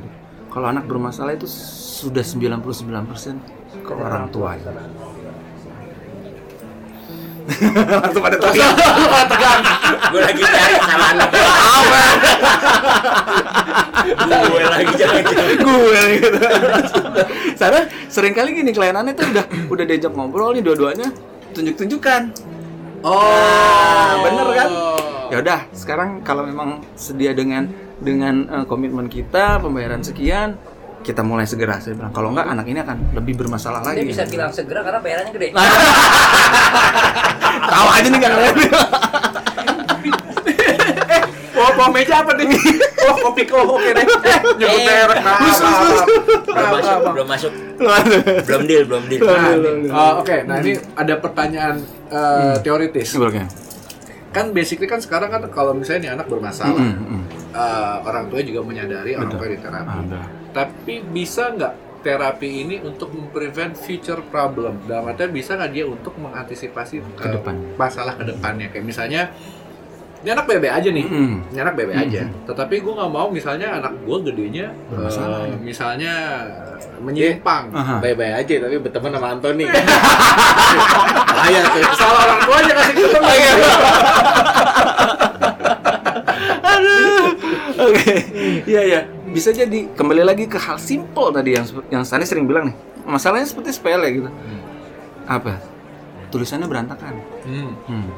Kalau 0.49 0.67
anak 0.67 0.87
bermasalah 0.87 1.35
itu 1.35 1.45
sudah 1.45 2.23
99% 2.23 2.63
ke 3.83 3.93
orang 3.93 4.31
tuanya. 4.31 4.65
Langsung 8.05 8.23
pada 8.23 8.37
tegang. 8.37 8.77
Gue 10.13 10.21
lagi 10.21 10.43
cari 10.45 10.75
kesalahan 10.77 11.17
apa? 11.25 11.39
Gue 14.29 14.65
lagi 14.65 14.93
cari. 14.97 15.21
gue 15.57 16.01
gitu. 16.21 16.39
Karena 17.57 17.81
sering 18.09 18.35
kali 18.37 18.49
gini 18.57 18.71
klien 18.73 18.97
aneh 18.97 19.13
tuh 19.17 19.29
udah 19.29 19.45
udah 19.69 19.85
diajak 19.85 20.13
ngobrol 20.13 20.53
nih 20.57 20.63
dua-duanya 20.65 21.09
tunjuk-tunjukkan. 21.53 22.23
Oh, 23.07 24.11
bener 24.27 24.49
kan? 24.59 24.71
Ya 25.29 25.37
udah, 25.45 25.61
sekarang 25.77 26.25
kalau 26.25 26.43
memang 26.43 26.83
sedia 26.97 27.31
dengan 27.37 27.69
dengan 28.01 28.49
eh, 28.49 28.65
komitmen 28.65 29.07
kita 29.13 29.61
pembayaran 29.61 30.01
sekian, 30.01 30.57
kita 31.01 31.23
mulai 31.23 31.45
segera. 31.45 31.79
Saya 31.79 31.95
bilang 31.95 32.11
kalau 32.11 32.31
enggak 32.31 32.47
anak 32.47 32.67
ini 32.67 32.79
akan 32.79 32.97
lebih 33.13 33.35
bermasalah 33.37 33.81
Dia 33.83 33.89
lagi. 33.95 34.07
bisa 34.07 34.23
bilang 34.25 34.51
segera 34.51 34.81
karena 34.81 34.99
bayarannya 34.99 35.33
gede. 35.33 35.49
Tahu 37.69 37.87
aja 37.91 38.09
nih 38.09 38.19
ngeliat. 38.19 38.55
Oh, 41.59 41.71
bawa 41.75 41.91
meja 41.91 42.23
apa 42.23 42.33
nih? 42.33 42.47
Oh, 43.03 43.15
kopi 43.21 43.43
kok 43.43 43.59
oke 43.59 43.91
deh. 43.91 44.05
Nyebut 44.55 44.79
Eh, 44.79 44.87
merek. 44.87 45.19
Nah, 45.21 45.37
bus, 45.37 45.59
bus. 45.59 46.01
Belum 46.47 46.71
masuk, 46.71 46.99
belum 47.11 47.27
masuk. 47.27 47.53
Belum 48.47 48.63
deal, 48.65 48.83
belum 48.87 49.05
deal. 49.05 49.21
Nah, 49.27 49.59
eh, 49.59 50.13
oke, 50.17 50.37
nah 50.47 50.57
ini 50.61 50.79
ada 50.95 51.15
pertanyaan 51.19 51.83
eh, 52.09 52.55
teoritis. 52.63 53.11
Sebenarnya. 53.11 53.51
Kan 54.29 54.53
basically 54.53 54.87
kan 54.87 55.03
sekarang 55.03 55.29
kan 55.29 55.43
kalau 55.51 55.75
misalnya 55.75 56.01
nih 56.01 56.11
anak 56.15 56.27
bermasalah, 56.29 56.79
Mm, 56.79 56.95
mm, 56.95 57.07
mm. 57.11 57.23
eh, 57.51 57.97
orang 58.03 58.25
tua 58.29 58.41
juga 58.41 58.61
menyadari 58.63 59.11
orang 59.13 59.33
tua 59.33 59.49
di 59.49 59.59
terapi. 59.59 59.99
Tapi 60.51 61.05
bisa 61.05 61.51
nggak 61.51 61.75
terapi 61.99 62.63
ini 62.63 62.77
untuk 62.79 63.11
memprevent 63.11 63.75
future 63.75 64.23
problem? 64.25 64.81
Dalam 64.85 65.07
artian 65.07 65.29
bisa 65.29 65.55
nggak 65.55 65.71
dia 65.71 65.85
untuk 65.85 66.15
mengantisipasi 66.15 67.03
Ke 67.15 67.25
eh, 67.25 67.33
depannya. 67.35 67.69
masalah 67.75 68.15
ke 68.15 68.25
depannya? 68.25 68.67
Kayak 68.69 68.85
misalnya 68.85 69.23
ini 70.19 70.29
anak 70.29 70.47
bebe 70.47 70.67
aja 70.67 70.89
nih 70.89 71.07
Hmm. 71.07 71.47
ini 71.47 71.59
anak 71.59 71.79
bebe 71.79 71.95
aja 71.95 72.27
tetapi 72.43 72.83
gue 72.83 72.91
nggak 72.91 73.07
mau 73.09 73.31
misalnya 73.31 73.71
anak 73.73 73.95
gue 74.03 74.19
gedenya 74.27 74.67
eh, 74.91 75.55
misalnya 75.63 76.13
menyimpang 76.99 77.71
Aha. 77.71 78.03
Bye-bye 78.03 78.35
aja 78.37 78.55
tapi 78.59 78.83
berteman 78.83 79.15
sama 79.15 79.31
Anthony. 79.31 79.71
Bahaya 81.31 81.61
tuh. 81.71 81.83
salah 81.95 82.21
orang 82.27 82.41
tuanya 82.43 82.73
kasih 82.75 82.95
ketemu 82.99 83.31
Oke, 87.79 88.15
iya 88.67 88.83
ya. 88.85 89.01
Bisa 89.29 89.51
jadi 89.53 89.89
kembali 89.93 90.23
lagi 90.25 90.45
ke 90.49 90.57
hal 90.57 90.81
simpel 90.81 91.29
tadi 91.31 91.57
yang 91.57 91.67
yang 91.93 92.03
Sani 92.05 92.25
sering 92.25 92.49
bilang 92.49 92.73
nih. 92.73 92.77
Masalahnya 93.09 93.49
seperti 93.49 93.77
sepele 93.77 94.09
gitu. 94.13 94.31
Apa? 95.29 95.61
Tulisannya 96.29 96.69
berantakan. 96.69 97.21
Hmm. 97.45 97.73
Hmm. 97.89 98.09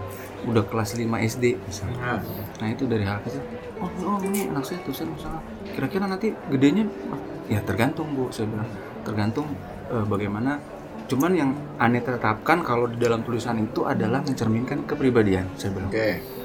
Udah 0.50 0.64
kelas 0.66 0.96
5 0.96 1.06
SD 1.06 1.58
misalnya. 1.62 1.98
Nah, 2.00 2.20
Nah 2.58 2.68
itu 2.72 2.84
dari 2.90 3.04
hal 3.06 3.22
kecil. 3.22 3.42
Oh, 3.78 3.90
oh 4.06 4.18
ini 4.26 4.50
anak 4.50 4.66
saya 4.66 4.82
tulisan 4.82 5.12
masalah. 5.14 5.42
Kira-kira 5.76 6.04
nanti 6.10 6.34
gedenya 6.50 6.86
ya 7.46 7.62
tergantung 7.62 8.14
bu. 8.14 8.30
Saya 8.34 8.50
bilang 8.50 8.70
tergantung 9.06 9.46
eh, 9.90 10.04
bagaimana. 10.06 10.58
Cuman 11.10 11.34
yang 11.34 11.50
aneh 11.82 12.02
tetapkan 12.02 12.62
kalau 12.62 12.86
di 12.86 12.94
dalam 13.02 13.26
tulisan 13.26 13.58
itu 13.58 13.82
adalah 13.82 14.22
mencerminkan 14.22 14.86
kepribadian. 14.86 15.50
Saya 15.58 15.74
bilang. 15.74 15.90
oke 15.90 16.39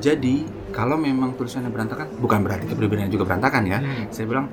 Jadi 0.00 0.48
kalau 0.72 0.96
memang 0.96 1.36
tulisannya 1.36 1.68
berantakan, 1.68 2.08
bukan 2.16 2.40
berarti 2.40 2.64
kepribadian 2.66 3.12
juga 3.12 3.28
berantakan 3.28 3.62
ya. 3.68 3.78
Hmm. 3.84 4.08
Saya 4.08 4.26
bilang 4.26 4.48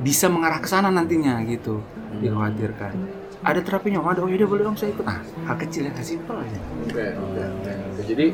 bisa 0.00 0.28
mengarah 0.28 0.60
ke 0.60 0.68
sana 0.68 0.92
nantinya 0.92 1.40
gitu. 1.48 1.80
Dikhawatirkan. 2.20 2.92
Ada 3.40 3.64
terapinya, 3.64 4.04
oh 4.04 4.12
ada, 4.12 4.20
oh 4.20 4.28
yaudah 4.28 4.44
boleh 4.44 4.68
om 4.68 4.76
saya 4.76 4.92
ikut. 4.92 5.00
Nah, 5.00 5.24
hal 5.24 5.56
kecil 5.56 5.88
yang 5.88 5.96
simpel 6.04 6.36
aja. 6.36 6.60
Oke, 6.84 7.06
oke, 7.16 7.72
Jadi 8.04 8.26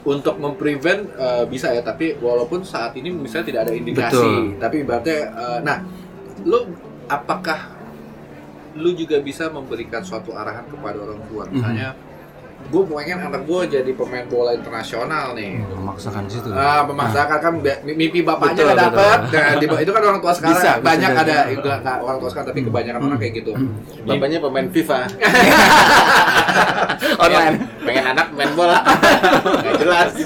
untuk 0.00 0.40
memprevent 0.40 1.12
eh, 1.20 1.44
bisa 1.44 1.68
ya, 1.76 1.84
tapi 1.84 2.16
walaupun 2.16 2.64
saat 2.64 2.96
ini 2.96 3.12
misalnya 3.12 3.52
tidak 3.52 3.60
ada 3.68 3.72
indikasi, 3.76 4.16
Betul. 4.16 4.56
tapi 4.56 4.76
berarti, 4.88 5.12
eh, 5.28 5.58
nah, 5.60 5.84
lu 6.48 6.72
apakah 7.12 7.76
lu 8.80 8.96
juga 8.96 9.20
bisa 9.20 9.52
memberikan 9.52 10.00
suatu 10.00 10.32
arahan 10.32 10.64
kepada 10.64 10.96
orang 11.04 11.20
tua, 11.28 11.44
misalnya, 11.52 11.92
gue 12.70 12.82
pengen 12.86 13.18
anak 13.20 13.42
gue 13.44 13.60
jadi 13.66 13.90
pemain 13.98 14.22
bola 14.30 14.54
internasional 14.54 15.34
nih. 15.34 15.58
Memaksakan 15.58 16.22
di 16.24 16.32
situ. 16.32 16.48
Ah, 16.48 16.86
memaksakan 16.86 17.38
kan 17.42 17.52
bi- 17.58 17.82
mimpi 17.90 18.22
bapaknya 18.22 18.62
Betul, 18.62 18.66
nggak 18.70 18.78
dapet, 18.78 19.18
betul. 19.26 19.34
nah, 19.34 19.54
di- 19.58 19.82
itu 19.82 19.90
kan 19.90 20.02
orang 20.06 20.20
tua 20.22 20.32
sekarang 20.32 20.54
Bisa, 20.54 20.70
bisa 20.72 20.86
banyak 20.86 21.10
jadi. 21.10 21.20
ada 21.20 21.36
enggak, 21.50 21.76
enggak 21.82 21.98
orang 21.98 22.18
tua 22.22 22.28
sekarang 22.30 22.48
tapi 22.48 22.60
kebanyakan 22.62 23.00
orang 23.02 23.18
kayak 23.18 23.34
gitu. 23.36 23.52
Bapaknya 24.06 24.38
pemain 24.38 24.66
FIFA. 24.70 24.98
Online. 27.26 27.56
Pengen 27.82 28.04
anak 28.06 28.26
main 28.32 28.52
bola. 28.54 28.78
Nggak 29.60 29.74
jelas. 29.76 30.10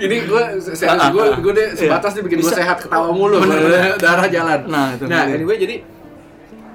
ini 0.00 0.16
gue 0.24 0.42
serius 0.64 1.04
gue 1.12 1.26
gue 1.38 1.52
deh 1.52 1.68
sebatas 1.76 2.16
nih 2.16 2.22
bikin 2.24 2.38
gue 2.40 2.48
Bisa. 2.48 2.58
sehat 2.58 2.76
ketawa 2.80 3.12
mulu 3.12 3.36
darah 4.00 4.26
jalan 4.26 4.60
Nah, 4.64 4.96
itu 4.96 5.04
nah 5.04 5.28
anyway 5.28 5.60
jadi 5.60 5.84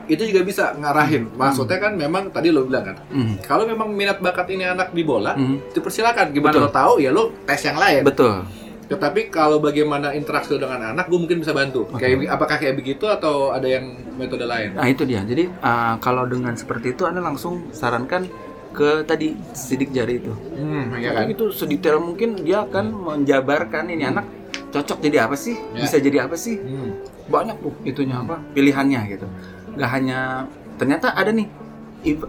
itu 0.06 0.24
juga 0.24 0.41
bisa 0.41 0.63
ngarahin 0.74 1.34
maksudnya 1.34 1.78
kan 1.80 1.94
memang 1.94 2.30
tadi 2.30 2.50
lo 2.50 2.63
bilang 2.63 2.86
kan 2.86 2.98
Hmm. 3.08 3.36
kalau 3.41 3.63
memang 3.63 3.89
minat 3.89 4.18
bakat 4.18 4.50
ini 4.50 4.63
anak 4.63 4.89
di 4.89 5.02
bola 5.02 5.34
Hmm. 5.34 5.62
dipersilakan 5.72 6.30
gimana 6.30 6.54
Betul. 6.54 6.63
lo 6.63 6.72
tahu 6.72 6.94
ya 6.98 7.10
lo 7.10 7.24
tes 7.41 7.62
yang 7.62 7.76
lain 7.76 8.02
Betul. 8.02 8.46
tetapi 8.86 9.28
kalau 9.28 9.58
bagaimana 9.58 10.13
interaksi 10.13 10.52
lo 10.52 10.62
dengan 10.62 10.94
anak 10.94 11.06
gue 11.06 11.18
mungkin 11.18 11.41
bisa 11.41 11.52
bantu 11.52 11.89
kayak 11.91 12.28
apakah 12.28 12.56
kayak 12.56 12.76
begitu 12.76 13.06
atau 13.06 13.50
ada 13.50 13.65
yang 13.65 13.86
metode 14.13 14.46
lain 14.46 14.74
Nah 14.74 14.86
itu 14.86 15.04
dia. 15.04 15.20
Jadi 15.22 15.50
uh, 15.50 15.98
kalau 16.00 16.24
dengan 16.24 16.54
seperti 16.54 16.91
itu 16.91 17.04
Anda 17.04 17.20
langsung 17.20 17.68
sarankan 17.72 18.30
ke 18.72 19.04
tadi 19.04 19.34
sidik 19.52 19.89
jari 19.89 20.20
itu. 20.20 20.32
hmm, 20.32 21.00
ya 21.00 21.12
kan 21.13 21.26
Itu 21.28 21.50
sedetail 21.50 21.98
mungkin 21.98 22.36
dia 22.38 22.62
akan 22.62 22.86
menjabarkan 22.91 23.88
ini 23.88 24.04
anak 24.06 24.28
cocok 24.70 25.00
jadi 25.02 25.26
apa 25.26 25.34
sih? 25.34 25.56
Ya. 25.72 25.82
Bisa 25.82 25.98
jadi 25.98 26.18
apa 26.22 26.36
sih? 26.36 26.60
Hmm. 26.60 27.00
Banyak 27.26 27.58
tuh 27.58 27.74
itunya 27.82 28.15
apa? 28.18 28.38
Pilihannya 28.52 29.02
gitu. 29.10 29.28
Gak 29.76 29.92
hanya 29.92 30.50
ternyata 30.80 31.12
ada 31.16 31.32
nih 31.32 31.48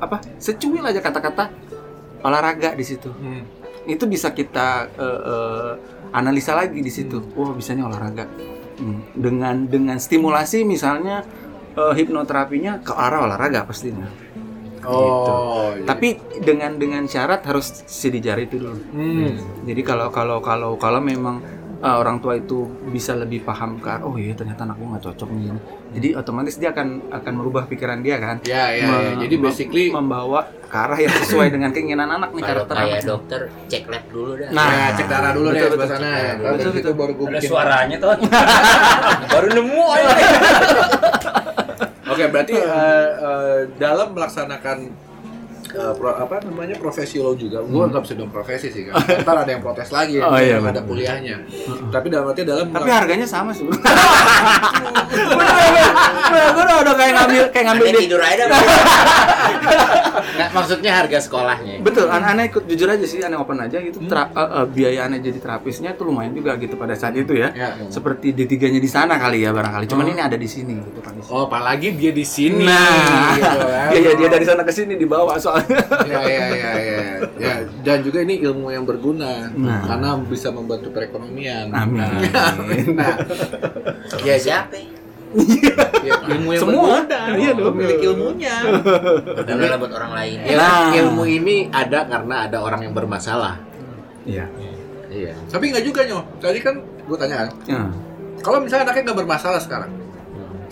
apa? 0.01 0.23
Secuil 0.39 0.83
aja 0.83 1.01
kata-kata 1.03 1.51
olahraga 2.25 2.75
di 2.75 2.85
situ. 2.85 3.11
Hmm. 3.13 3.45
Itu 3.87 4.11
bisa 4.11 4.35
kita 4.35 4.91
eh, 4.99 5.21
eh, 5.23 5.73
analisa 6.11 6.57
lagi 6.59 6.81
di 6.83 6.93
situ. 6.93 7.23
Oh, 7.39 7.55
bisa 7.55 7.77
nih 7.77 7.85
olahraga. 7.87 8.27
Hmm. 8.77 9.01
Dengan 9.15 9.69
dengan 9.69 9.97
stimulasi 10.01 10.67
misalnya 10.67 11.23
eh, 11.77 11.93
hipnoterapinya 11.95 12.83
ke 12.83 12.93
arah 12.93 13.27
olahraga 13.29 13.67
pastinya. 13.67 14.09
oh 14.87 15.75
iya. 15.75 15.83
Tapi 15.83 16.39
dengan 16.47 16.79
dengan 16.79 17.11
syarat 17.11 17.43
harus 17.43 17.83
sidik 17.91 18.23
jari 18.23 18.47
itu 18.47 18.63
dulu. 18.63 18.79
hmm. 18.95 19.67
Jadi 19.67 19.83
kalau 19.83 20.15
kalau 20.15 20.39
kalau 20.39 20.79
kalau 20.79 21.03
memang 21.03 21.43
uh, 21.83 21.97
orang 22.01 22.21
tua 22.21 22.37
itu 22.39 22.69
bisa 22.89 23.17
lebih 23.17 23.45
paham 23.45 23.81
ke 23.81 23.89
arah, 23.89 24.05
oh 24.05 24.17
iya 24.17 24.33
ternyata 24.33 24.65
anak 24.65 24.77
gue 24.81 24.89
nggak 24.93 25.05
cocok 25.09 25.29
nih. 25.33 25.45
ini." 25.51 25.61
Jadi 25.97 26.09
otomatis 26.19 26.55
dia 26.61 26.71
akan 26.77 27.09
akan 27.09 27.33
merubah 27.37 27.65
pikiran 27.65 28.05
dia 28.05 28.17
kan. 28.21 28.37
ya 28.45 28.69
ya, 28.75 28.85
ya. 28.85 29.13
Jadi 29.23 29.35
basically 29.41 29.89
membawa 29.89 30.45
ke 30.67 30.77
arah 30.77 30.99
yang 30.99 31.15
sesuai 31.25 31.49
dengan 31.55 31.71
keinginan 31.71 32.11
anak 32.11 32.35
nih 32.35 32.43
Kalau 32.43 32.67
karakter 32.67 32.77
kayak 32.77 33.03
dokter 33.07 33.41
cek 33.71 33.85
lab 33.87 34.05
dulu 34.11 34.33
dah. 34.37 34.51
Nah, 34.51 34.67
ya, 34.67 34.87
cek 34.99 35.07
darah 35.07 35.33
dulu 35.33 35.49
deh 35.49 35.61
betul, 35.63 35.71
sebelah 35.73 35.89
betul. 35.89 35.97
sana 35.97 36.11
Betul, 36.11 36.47
Habis 36.47 36.65
betul. 36.67 36.81
itu 36.83 36.91
baru 36.93 37.13
gue 37.15 37.27
Ada 37.27 37.35
bikin 37.39 37.51
suaranya 37.51 37.97
tuh. 38.03 38.15
Baru 39.37 39.47
nemu 39.53 39.85
aja. 39.93 40.15
Oke, 42.07 42.25
berarti 42.33 42.55
eh, 42.81 43.09
eh, 43.21 43.59
dalam 43.77 44.09
melaksanakan 44.17 44.79
eh, 45.69 45.93
pro- 45.93 46.15
apa 46.17 46.41
namanya 46.43 46.77
profesi 46.77 47.17
lo 47.17 47.33
juga, 47.33 47.59
gue 47.61 47.75
nggak 47.83 48.01
bisa 48.01 48.15
bilang 48.15 48.31
profesi 48.31 48.69
sih 48.69 48.83
kan. 48.85 48.95
Ntar 49.21 49.37
ada 49.39 49.51
yang 49.51 49.61
protes 49.61 49.89
lagi, 49.89 50.19
Oh, 50.23 50.35
iya, 50.35 50.59
ada 50.59 50.81
kuliahnya. 50.81 51.37
Tapi 51.89 52.07
dalam 52.07 52.29
arti 52.29 52.43
dalam 52.43 52.69
Tapi 52.69 52.87
harganya 52.89 53.25
sama 53.25 53.51
sih. 53.51 53.67
Kayak 56.97 57.13
ngambil 57.15 57.43
kayak 57.49 57.65
ngambil 57.67 57.85
Anda 57.85 57.93
di 57.93 58.03
tidur 58.03 58.21
aja 58.21 58.45
dah. 58.47 58.61
Nggak, 60.27 60.51
maksudnya 60.51 60.93
harga 60.95 61.19
sekolahnya. 61.21 61.75
Betul, 61.81 62.07
anak-anak 62.09 62.45
ikut 62.51 62.65
jujur 62.67 62.89
aja 62.89 63.05
sih, 63.05 63.21
aneh 63.21 63.37
open 63.37 63.59
aja 63.59 63.79
gitu. 63.79 64.01
Tera- 64.03 64.29
eh, 64.29 64.49
eh, 64.55 64.67
biaya 64.67 65.01
aneh 65.07 65.21
jadi 65.21 65.39
terapisnya 65.39 65.93
itu 65.93 66.03
lumayan 66.03 66.33
juga 66.33 66.57
gitu 66.57 66.75
pada 66.75 66.93
saat 66.93 67.15
itu 67.15 67.33
ya. 67.33 67.53
Ya. 67.53 67.77
Seperti 67.89 68.33
D3-nya 68.33 68.77
di 68.77 68.87
sana 68.87 69.17
kali 69.17 69.41
ya 69.41 69.53
barangkali. 69.53 69.85
Cuman 69.87 70.05
Oh. 70.05 70.13
ini 70.13 70.21
ada 70.21 70.37
di 70.37 70.47
sini 70.47 70.77
gitu 70.79 71.01
kan. 71.01 71.15
Oh, 71.27 71.47
apalagi 71.47 71.93
dia 71.93 72.11
di 72.11 72.23
sini. 72.23 72.65
Nah, 72.65 73.35
gitu 73.35 73.67
kan. 73.67 73.89
iya 73.91 73.99
iya, 73.99 74.13
dia 74.15 74.29
dari 74.29 74.45
sana 74.45 74.63
ke 74.63 74.73
sini 74.73 74.95
dibawa 74.95 75.37
soalnya. 75.37 75.81
ya, 76.05 76.21
ya, 76.23 76.45
ya, 76.49 76.71
ya, 76.75 77.01
ya. 77.37 77.55
Dan 77.81 78.03
juga 78.03 78.19
ini 78.21 78.41
ilmu 78.41 78.69
yang 78.69 78.85
berguna 78.85 79.53
Nah. 79.53 79.85
karena 79.85 80.17
bisa 80.21 80.49
membantu 80.51 80.91
perekonomian. 80.91 81.71
Amin. 81.71 82.95
Nah, 82.95 83.15
Ya 84.27 84.37
siapa? 84.37 84.75
Ya, 86.03 86.17
ilmu 86.33 86.49
yang 86.53 86.63
Semua. 86.63 86.83
berguna. 87.05 87.21
Iya 87.37 87.51
dong. 87.53 87.67
Pemilik 87.75 87.99
ilmunya. 88.03 88.57
Berguna 89.37 89.77
buat 89.77 89.93
orang 89.93 90.13
lain. 90.15 90.37
Ya, 90.43 90.57
Nah. 90.57 90.89
ilmu 90.95 91.23
ini 91.25 91.57
ada 91.69 92.05
karena 92.05 92.37
ada 92.49 92.59
orang 92.61 92.81
yang 92.83 92.95
bermasalah. 92.95 93.61
Iya. 94.25 94.47
Iya. 95.07 95.33
Tapi 95.49 95.65
nggak 95.71 95.85
juga 95.85 96.01
nyoh. 96.05 96.23
Tadi 96.39 96.59
kan 96.61 96.75
gue 96.83 97.17
tanya 97.17 97.37
kan, 97.45 97.49
Ya. 97.65 97.81
kalau 98.43 98.59
misalnya 98.59 98.91
anaknya 98.91 99.03
nggak 99.07 99.19
bermasalah 99.23 99.61
sekarang, 99.63 99.91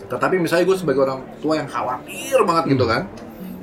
tetapi 0.04 0.36
misalnya 0.36 0.66
gue 0.66 0.74
sebagai 0.74 1.00
orang 1.00 1.22
tua 1.38 1.54
yang 1.56 1.70
khawatir 1.70 2.38
banget 2.42 2.64
gitu 2.74 2.84
kan, 2.84 3.06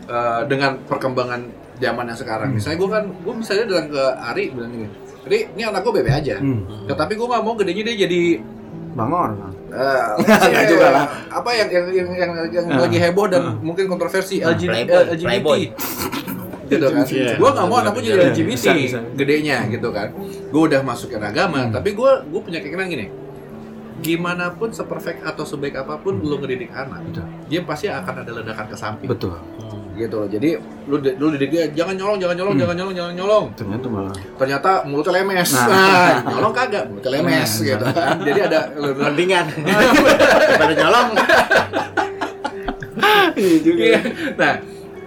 eh, 0.08 0.42
dengan 0.48 0.80
perkembangan 0.88 1.42
zaman 1.78 2.08
yang 2.08 2.16
sekarang. 2.16 2.50
Misalnya 2.56 2.78
gue 2.80 2.90
kan, 2.90 3.04
gue 3.12 3.34
misalnya 3.36 3.66
bilang 3.68 3.88
ke 3.92 4.04
Ari 4.24 4.44
bilang 4.56 4.72
gini, 4.72 4.88
Ari, 5.22 5.38
ini 5.52 5.62
anak 5.62 5.84
gue 5.84 5.94
bebe 5.94 6.10
aja. 6.10 6.40
Hmm. 6.40 6.64
Tetapi 6.88 7.14
gue 7.14 7.28
nggak 7.28 7.44
mau 7.44 7.54
gedenya 7.54 7.84
dia 7.84 7.96
jadi 8.08 8.22
Bangor. 8.92 9.30
Bang. 9.34 9.54
eh, 9.72 10.00
Nggak 10.52 10.66
juga 10.68 10.88
lah. 10.90 11.06
apa 11.30 11.50
yang 11.52 11.70
yang 11.70 11.86
yang, 11.90 12.10
yang, 12.12 12.32
yang 12.50 12.66
Ah. 12.68 12.80
lagi 12.82 12.98
heboh 12.98 13.26
dan 13.26 13.60
mungkin 13.60 13.88
kontroversi 13.88 14.40
Ah, 14.40 14.52
LG, 14.52 14.62
Playboy, 14.66 15.02
LGBT. 15.08 15.26
Playboy. 15.26 15.62
gitu 16.68 16.86
kan. 16.86 17.04
Iya. 17.04 17.36
Gue 17.36 17.50
nggak 17.52 17.66
mau 17.66 17.78
anak 17.78 17.92
gue 17.94 18.04
jadi 18.06 18.32
Bisa, 18.32 18.32
LGBT 18.34 18.66
bisa. 18.78 19.00
gedenya 19.14 19.58
gitu 19.68 19.90
kan. 19.90 20.08
Gue 20.48 20.62
udah 20.66 20.82
masukin 20.82 21.20
agama, 21.20 21.68
tapi 21.68 21.92
gue 21.92 22.12
gue 22.26 22.42
punya 22.42 22.60
keinginan 22.60 22.88
gini. 22.88 23.08
Gimana 24.00 24.50
pun 24.50 24.72
seperfect 24.72 25.22
atau 25.22 25.44
sebaik 25.44 25.78
apa 25.78 25.94
pun 25.96 26.18
lu 26.18 26.36
ngedidik 26.38 26.72
anak, 26.72 27.06
Betul. 27.06 27.26
dia 27.46 27.62
pasti 27.62 27.86
akan 27.86 28.14
ada 28.18 28.32
ledakan 28.34 28.66
ke 28.66 28.76
samping. 28.76 29.06
Betul. 29.06 29.36
Gitu 30.02 30.16
loh. 30.18 30.28
Jadi 30.28 30.50
lu 30.90 30.96
lu 30.98 31.26
didik 31.38 31.50
dia 31.50 31.64
jangan 31.72 31.94
nyolong, 31.94 32.18
jangan 32.18 32.36
nyolong, 32.36 32.56
Hmm. 32.58 32.62
jangan 32.66 32.76
nyolong, 32.76 32.96
jangan 32.98 33.14
nyolong. 33.14 33.46
Ternyata 33.54 33.86
malah. 33.88 34.16
Ternyata 34.36 34.70
mulutnya 34.84 35.14
lemes. 35.22 35.50
Nah. 35.54 35.68
Nah, 35.70 36.14
nyolong 36.26 36.54
kagak, 36.54 36.84
mulutnya 36.90 37.12
lemes 37.14 37.52
Nah, 37.52 37.66
gitu 37.68 37.86
kan. 37.88 38.16
Jadi 38.28 38.40
ada 38.42 38.60
Mendingan. 38.76 39.46
Daripada 40.50 40.74
nyolong. 40.74 41.10
Iya 43.32 43.58
juga. 43.64 43.82
Iya. 43.82 44.00
Nah, 44.38 44.54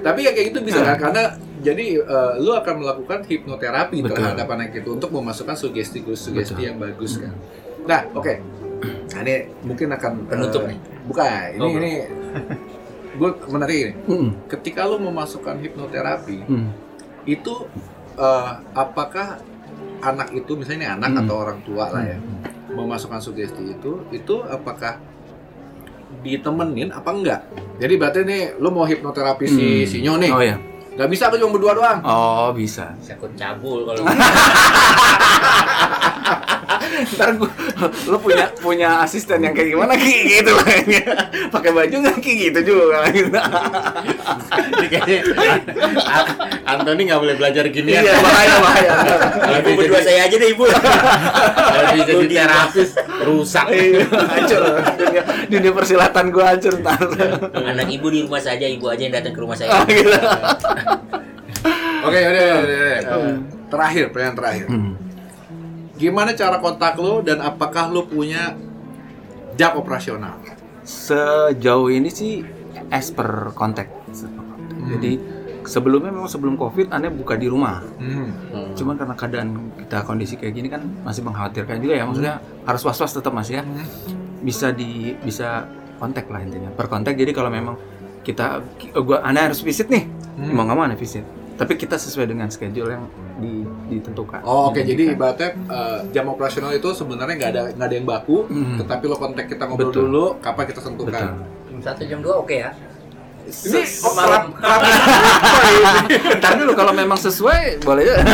tapi 0.02 0.20
ya 0.26 0.30
kayak 0.34 0.46
gitu 0.50 0.58
bisa 0.64 0.80
kan 0.82 0.96
karena 0.98 1.22
jadi 1.62 1.86
eh, 1.96 2.32
lu 2.42 2.50
akan 2.52 2.74
melakukan 2.82 3.24
hipnoterapi 3.24 4.04
Betul. 4.04 4.16
terhadap 4.18 4.46
anak 4.50 4.74
itu 4.74 4.90
untuk 4.90 5.08
memasukkan 5.08 5.54
sugesti-sugesti 5.54 6.60
yang 6.60 6.76
bagus 6.76 7.20
kan. 7.20 7.32
Nah, 7.84 8.02
oke. 8.12 8.34
Nah, 8.84 9.20
ini 9.22 9.34
mungkin 9.62 9.88
akan 9.88 10.12
Penutup 10.28 10.66
eh, 10.66 10.74
nih. 10.74 10.78
Bukan, 11.04 11.46
ini 11.54 11.62
Oh, 11.62 11.70
ini 11.70 11.92
gue 13.14 13.30
menarik 13.46 13.76
ini. 13.76 13.92
Hmm. 14.04 14.28
Ketika 14.46 14.84
lu 14.84 14.98
memasukkan 14.98 15.58
hipnoterapi, 15.58 16.38
Hmm. 16.44 16.70
itu 17.24 17.66
eh, 18.14 18.50
apakah 18.72 19.42
anak 20.00 20.30
itu 20.30 20.54
misalnya 20.54 20.78
ini 20.78 20.88
anak 20.92 21.10
Hmm. 21.10 21.20
atau 21.20 21.36
orang 21.40 21.58
tua 21.62 21.88
lah 21.88 22.04
ya 22.04 22.18
memasukkan 22.68 23.18
sugesti 23.18 23.72
itu 23.72 24.04
itu 24.10 24.34
apakah 24.44 24.98
ditemenin 26.20 26.90
apa 26.90 27.10
enggak 27.10 27.40
jadi 27.76 27.94
berarti 27.96 28.20
nih 28.22 28.42
lu 28.56 28.68
mau 28.68 28.82
hipnoterapi 28.82 29.46
si 29.46 29.66
Hmm. 29.82 29.82
si 29.84 29.96
Nyo 30.00 30.14
nih 30.16 30.30
Oh 30.30 30.38
ya. 30.38 30.56
nggak 30.94 31.08
bisa 31.08 31.26
aku 31.26 31.36
cuma 31.36 31.50
berdua 31.50 31.72
doang 31.72 31.98
Oh 32.02 32.52
bisa. 32.52 32.94
Sakut 33.00 33.34
cabul 33.34 33.82
kalau 33.82 34.04
Ntar 36.94 37.28
gua, 37.34 37.50
lo 38.06 38.16
punya 38.18 38.46
punya 38.54 39.00
asisten 39.00 39.40
yang 39.40 39.50
kayak 39.50 39.70
gimana 39.70 39.94
ki 39.94 40.14
gitu 40.30 40.50
lah 40.52 40.66
pakai 41.50 41.70
baju 41.70 41.94
nggak 42.00 42.18
ki 42.18 42.32
gitu 42.44 42.60
juga 42.64 43.04
gitu. 43.10 43.30
Ini 43.30 44.86
kayaknya 44.86 45.16
Anthony 46.64 47.02
nggak 47.04 47.20
boleh 47.20 47.34
belajar 47.34 47.64
gini 47.68 47.90
iya 47.92 48.14
bahaya 48.16 48.56
bahaya 48.58 48.92
Kalau 49.34 49.58
Ibu 49.58 49.64
dia 49.64 49.74
berdua 49.76 49.96
jadi, 49.96 50.06
saya 50.06 50.20
aja 50.24 50.36
deh 50.36 50.50
ibu. 50.50 50.64
kalau 50.64 51.84
dia 51.90 52.04
jadi 52.04 52.24
terapis 52.40 52.90
rusak. 53.20 53.66
Iya, 53.70 54.00
hancur 54.06 54.62
dunia, 54.94 55.22
dunia 55.46 55.72
persilatan 55.72 56.24
gua 56.28 56.44
hancur 56.50 56.72
ntar 56.78 57.00
Anak 57.54 57.88
ibu 57.88 58.06
di 58.08 58.22
rumah 58.22 58.38
saja, 58.38 58.64
ibu 58.64 58.86
aja 58.86 59.02
yang 59.02 59.14
datang 59.14 59.32
ke 59.32 59.40
rumah 59.40 59.56
Ah, 59.56 59.82
saya. 59.82 59.86
gitu. 59.88 60.10
oke 62.02 62.18
udah, 62.18 62.30
udah, 62.30 62.56
udah, 62.58 62.78
udah. 63.00 63.36
terakhir 63.66 64.04
pertanyaan 64.10 64.36
terakhir 64.36 64.66
Hmm. 64.66 64.92
Gimana 65.94 66.34
cara 66.34 66.58
kontak 66.58 66.98
lu 66.98 67.22
dan 67.22 67.38
apakah 67.38 67.90
lu 67.90 68.06
punya 68.06 68.58
jam 69.54 69.78
operasional 69.78 70.42
Sejauh 70.84 71.88
ini 71.88 72.12
sih 72.12 72.44
as 72.92 73.08
per 73.08 73.56
kontak. 73.56 73.88
Jadi 74.84 75.16
sebelumnya 75.64 76.12
memang 76.12 76.28
sebelum 76.28 76.60
covid 76.60 76.92
aneh 76.92 77.08
buka 77.08 77.40
di 77.40 77.48
rumah. 77.48 77.80
hmm. 77.96 78.76
Cuman 78.76 79.00
karena 79.00 79.14
keadaan 79.16 79.48
kita 79.80 80.04
kondisi 80.04 80.36
kayak 80.36 80.52
gini 80.52 80.68
kan 80.68 80.84
masih 81.00 81.24
mengkhawatirkan 81.24 81.80
juga 81.80 81.94
ya 81.96 82.04
maksudnya 82.04 82.34
harus 82.68 82.82
was-was 82.84 83.16
tetap 83.16 83.32
Mas 83.32 83.48
ya. 83.48 83.64
Bisa 84.44 84.76
di 84.76 85.16
bisa 85.24 85.64
kontak 85.96 86.28
lah 86.28 86.44
intinya. 86.44 86.68
Per 86.68 86.84
kontak 86.92 87.16
jadi 87.16 87.32
kalau 87.32 87.48
memang 87.48 87.80
kita 88.20 88.60
gua 89.00 89.24
aneh 89.24 89.48
harus 89.48 89.64
visit 89.64 89.88
nih. 89.88 90.04
Hmm. 90.36 90.52
Mau 90.52 90.68
nggak 90.68 90.76
mau 90.76 90.84
aneh 90.84 91.00
visit. 91.00 91.24
Tapi 91.54 91.72
kita 91.76 91.94
sesuai 91.94 92.26
dengan 92.26 92.48
schedule 92.48 92.90
yang 92.90 93.04
di- 93.36 93.62
ditentukan. 93.88 94.42
Oh 94.42 94.68
oke 94.68 94.80
jadi 94.80 95.12
ibaratnya 95.12 95.50
eh, 95.54 95.98
jam 96.10 96.26
operasional 96.26 96.70
itu 96.70 96.90
sebenarnya 96.90 97.34
nggak 97.36 97.50
ada 97.52 97.62
nggak 97.72 97.86
ada 97.86 97.94
yang 97.94 98.04
baku, 98.04 98.44
Hmm. 98.44 98.76
tetapi 98.76 99.04
lo 99.04 99.14
kontak 99.14 99.46
kita 99.46 99.64
ngobrol 99.64 99.88
Betul. 99.88 100.02
dulu, 100.04 100.24
kapan 100.38 100.64
kita 100.66 100.80
sentuhkan. 100.80 101.14
Betul. 101.32 101.70
Jam 101.70 101.78
satu 101.80 102.02
jam 102.04 102.18
dua 102.20 102.34
oke 102.36 102.56
ya. 102.56 102.70
Ini 103.44 103.80
oh, 104.00 104.12
Malam. 104.14 104.56
kerap- 104.56 104.82
Ntar 106.34 106.52
dulu 106.56 106.72
kalau 106.72 106.92
memang 106.92 107.16
sesuai 107.16 107.78
boleh 107.78 108.04
ya. 108.04 108.16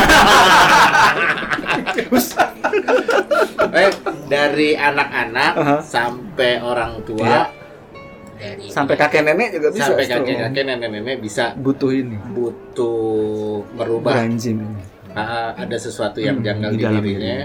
Eh, 3.71 3.87
dari 4.27 4.73
anak-anak 4.73 5.53
Aha. 5.53 5.77
sampai 5.81 6.59
orang 6.59 6.99
tua 7.01 7.23
Iya. 7.23 7.43
Dari 8.41 8.65
Sampai 8.67 8.97
kakek 8.97 9.21
nenek 9.21 9.53
juga 9.53 9.69
bisa. 9.69 9.85
sampai 9.87 10.03
Stro. 10.03 10.25
kakek-kakek 10.25 10.63
nenek-nenek 10.65 11.17
bisa 11.21 11.53
butuh 11.53 11.91
ini. 11.93 12.17
butuh 12.33 13.61
merubah 13.77 14.17
Beranjim 14.17 14.57
ini. 14.57 14.81
Ah, 15.11 15.53
ada 15.53 15.77
sesuatu 15.77 16.17
yang 16.17 16.39
Hmm, 16.39 16.47
janggal 16.47 16.69
di 16.71 16.77
dirinya 16.79 17.01
dirinya. 17.03 17.37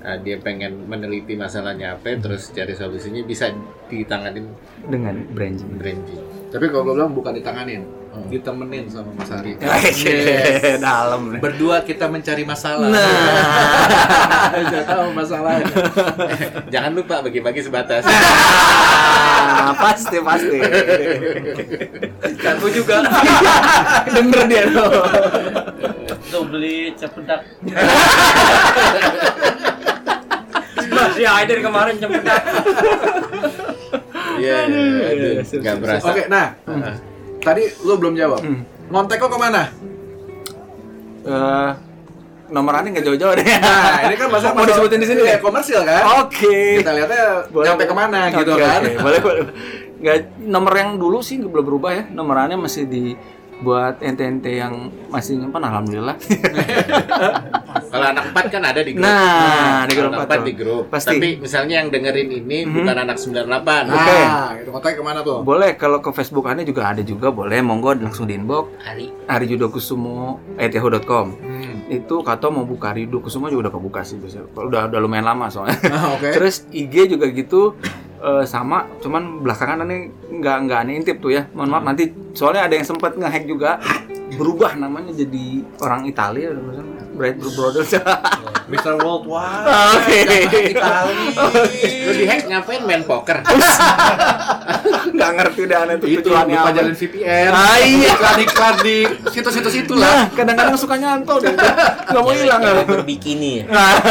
Ah, 0.00 0.16
dia 0.16 0.36
pengen 0.36 0.84
meneliti 0.84 1.32
masalahnya 1.32 1.96
apa 1.96 2.14
terus 2.14 2.52
cari 2.52 2.72
solusinya 2.72 3.24
bisa 3.24 3.48
ditanganin 3.88 4.52
dengan 4.84 5.16
branding. 5.32 5.80
branding 5.80 6.20
Tapi 6.52 6.64
kalau 6.68 6.84
gue 6.84 6.94
bilang 6.94 7.10
bukan 7.10 7.34
ditanganin, 7.34 7.82
ditemenin 8.26 8.86
sama 8.86 9.10
Mas 9.12 9.30
Ari. 9.30 9.58
Yes. 9.64 10.78
Dalam 10.78 11.32
nih. 11.32 11.40
Berdua 11.40 11.82
kita 11.82 12.06
mencari 12.06 12.42
masalah. 12.42 12.88
Nah. 12.88 13.02
Saya 14.70 14.84
tahu 14.84 15.06
masalahnya. 15.12 15.66
jangan 16.74 16.92
lupa 16.92 17.20
bagi-bagi 17.20 17.60
sebatas 17.60 18.04
Ah, 18.04 19.72
pasti 19.74 20.18
pasti. 20.20 20.58
Aku 22.44 22.66
juga. 22.68 23.02
Denger 24.08 24.42
dia 24.46 24.64
tuh. 24.68 24.90
Tuh 26.28 26.42
beli 26.46 26.92
cepedak. 26.94 27.40
Masih 30.84 31.26
Aider 31.26 31.58
kemarin 31.60 31.94
cempedak. 31.98 32.42
iya 34.34 34.66
iya, 34.66 34.82
iya, 34.82 35.06
aduh, 35.38 35.60
nggak 35.62 35.76
berasa 35.78 36.06
Oke, 36.10 36.22
nah 36.26 36.58
Ah, 36.66 36.96
tadi 37.44 37.62
lu 37.84 37.94
belum 38.00 38.16
jawab. 38.16 38.40
Hmm. 38.40 38.64
Ngontek 38.88 39.20
lo 39.20 39.28
ke 39.28 39.38
mana? 39.38 39.62
Eh, 41.24 41.70
nomor 42.52 42.72
aneh 42.76 42.88
nggak 42.92 43.04
jauh-jauh 43.04 43.34
deh. 43.36 43.44
Nah, 43.44 44.04
ini 44.08 44.14
kan 44.16 44.28
masa 44.28 44.52
Mau 44.56 44.64
disebutin 44.68 45.00
di 45.00 45.08
sini 45.08 45.20
ya 45.24 45.40
komersil 45.40 45.80
kan? 45.84 46.24
Oke. 46.24 46.80
Kita 46.84 46.92
lihatnya 46.92 47.48
nyampe 47.52 47.84
ke 47.88 47.94
mana 47.96 48.28
gitu 48.32 48.52
Oke, 48.52 48.64
kan? 48.64 48.80
Boleh, 49.00 49.20
boleh. 49.20 49.42
Nggak, 50.04 50.16
nomor 50.44 50.72
yang 50.76 50.90
dulu 51.00 51.24
sih 51.24 51.40
belum 51.40 51.64
berubah 51.64 51.90
ya. 51.96 52.04
Nomorannya 52.12 52.60
masih 52.60 52.84
di 52.84 53.16
buat 53.56 54.00
ente-ente 54.00 54.50
yang 54.50 54.88
masih 55.08 55.36
nyimpan 55.36 55.62
alhamdulillah. 55.64 56.16
kalau 57.88 58.06
anak 58.08 58.24
empat 58.28 58.44
kan 58.50 58.62
ada 58.64 58.80
di 58.80 58.92
grup 58.92 59.04
Nah, 59.04 59.84
di 59.86 59.92
Kalau 59.94 60.10
grup 60.10 60.20
empat 60.20 60.38
di 60.42 60.52
grup 60.52 60.84
Pasti. 60.88 61.08
tapi 61.12 61.28
misalnya 61.38 61.74
yang 61.78 61.88
dengerin 61.88 62.28
ini 62.34 62.66
bukan 62.66 62.96
anak 62.98 63.16
98 63.16 63.86
Nah, 63.86 64.56
itu 64.56 64.68
kontak 64.68 64.90
ke 64.94 65.00
mana 65.00 65.20
tuh? 65.22 65.40
boleh 65.40 65.74
kalau 65.74 65.98
ke 65.98 66.08
Facebook 66.10 66.44
aneh 66.44 66.62
juga 66.62 66.88
ada 66.88 67.00
juga 67.00 67.30
boleh 67.30 67.60
monggo 67.60 67.94
langsung 67.94 68.26
di 68.26 68.34
inbox 68.34 68.68
hari 68.80 69.08
arijudokusumo@yahoo.com. 69.24 71.26
Hmm. 71.36 71.72
Itu 71.86 72.20
kata 72.20 72.48
mau 72.48 72.64
buka 72.64 72.90
Arido 72.90 73.20
Kusumo 73.20 73.46
juga 73.46 73.68
udah 73.68 73.72
kebuka 73.72 74.00
sih 74.02 74.16
biasanya. 74.16 74.48
Udah 74.52 74.80
udah 74.88 74.98
lumayan 74.98 75.24
lama 75.26 75.46
soalnya. 75.48 75.76
Ah, 75.86 76.16
Oke. 76.16 76.32
Terus 76.36 76.64
IG 76.70 77.08
juga 77.08 77.26
gitu 77.28 77.74
eh, 78.24 78.44
sama, 78.48 78.88
cuman 79.04 79.44
belakangan 79.44 79.84
aneh 79.84 80.08
nggak 80.32 80.56
nggak 80.64 80.78
aneh 80.80 80.94
intip 80.96 81.20
tuh 81.20 81.36
ya. 81.36 81.46
Mohon 81.52 81.70
maaf 81.70 81.84
nanti 81.84 82.04
soalnya 82.32 82.64
ada 82.66 82.74
yang 82.74 82.86
sempat 82.88 83.14
ngehack 83.20 83.44
juga. 83.44 83.78
Berubah 84.34 84.74
namanya 84.74 85.14
jadi 85.14 85.62
orang 85.78 86.08
Italia 86.10 86.50
Bright 87.14 87.38
Blue 87.38 87.52
Brothers. 87.52 87.94
Mr. 88.64 88.96
Worldwide. 88.96 89.68
Oke. 89.94 90.20
lu 92.00 92.12
di 92.12 92.24
hack 92.24 92.48
ngapain 92.48 92.80
main 92.80 93.04
poker 93.04 93.44
Nggak 95.14 95.30
ngerti 95.36 95.60
deh 95.64 95.76
aneh 95.76 95.94
tuh 95.96 96.08
Itu 96.08 96.20
tujuannya 96.24 96.54
lupa 96.54 96.64
apa. 96.64 96.76
jalin 96.76 96.94
VPN. 96.94 97.50
Ah, 97.52 97.76
iya. 97.78 98.10
Iklan-iklan 98.10 98.74
di 98.80 98.96
situs-situs 99.28 99.74
itu 99.76 99.92
Nah, 99.94 100.00
lah. 100.00 100.26
kadang-kadang 100.32 100.76
suka 100.76 100.96
nyantol 100.96 101.38
deh. 101.40 101.52
Nggak 101.54 102.22
mau 102.24 102.32
hilang 102.32 102.60
Cewek 102.60 102.74
ya. 102.74 102.84
berbikini. 102.88 103.52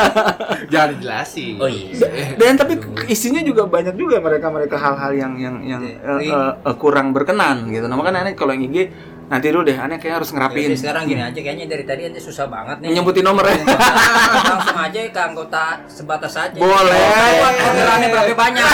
Jangan 0.71 0.87
dijelasin. 0.93 1.55
Oh 1.57 1.65
iya. 1.67 2.07
Dan 2.37 2.55
tapi 2.55 2.73
isinya 3.09 3.41
juga 3.41 3.65
banyak 3.65 3.95
juga 3.95 4.21
mereka-mereka 4.21 4.77
hal-hal 4.77 5.11
yang 5.13 5.33
yang 5.35 5.55
yang 5.61 5.81
eh, 5.81 6.21
eh, 6.29 6.75
kurang 6.77 7.11
berkenan 7.11 7.67
gitu. 7.69 7.85
Nah, 7.85 7.97
makanya 7.97 8.23
aneh 8.23 8.33
kalau 8.33 8.53
yang 8.53 8.69
IG 8.69 8.93
nanti 9.33 9.49
dulu 9.49 9.65
deh, 9.65 9.73
aneh 9.73 9.97
kayak 9.97 10.21
harus 10.21 10.29
ngerapiin. 10.29 10.69
Jadi 10.69 10.77
sekarang 10.77 11.09
gini 11.09 11.25
aja 11.25 11.39
kayaknya 11.41 11.65
dari 11.65 11.83
tadi 11.89 12.05
aja 12.05 12.21
susah 12.21 12.45
banget 12.45 12.85
nih. 12.85 13.01
Nyebutin 13.01 13.25
nomor 13.25 13.49
ya. 13.49 13.57
Langsung 13.65 14.77
aja 14.77 14.99
ke 15.09 15.21
anggota 15.25 15.81
sebatas 15.89 16.37
aja. 16.37 16.53
Boleh. 16.53 17.09
Buat 17.41 17.55
orderannya 17.65 18.07
berapa 18.13 18.33
banyak? 18.37 18.67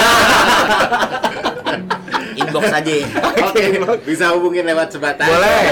Inbox 2.44 2.66
aja. 2.76 2.92
Oke, 3.48 3.64
bisa 4.04 4.36
hubungin 4.36 4.68
lewat 4.68 4.92
sebatas. 4.92 5.32
Boleh. 5.32 5.64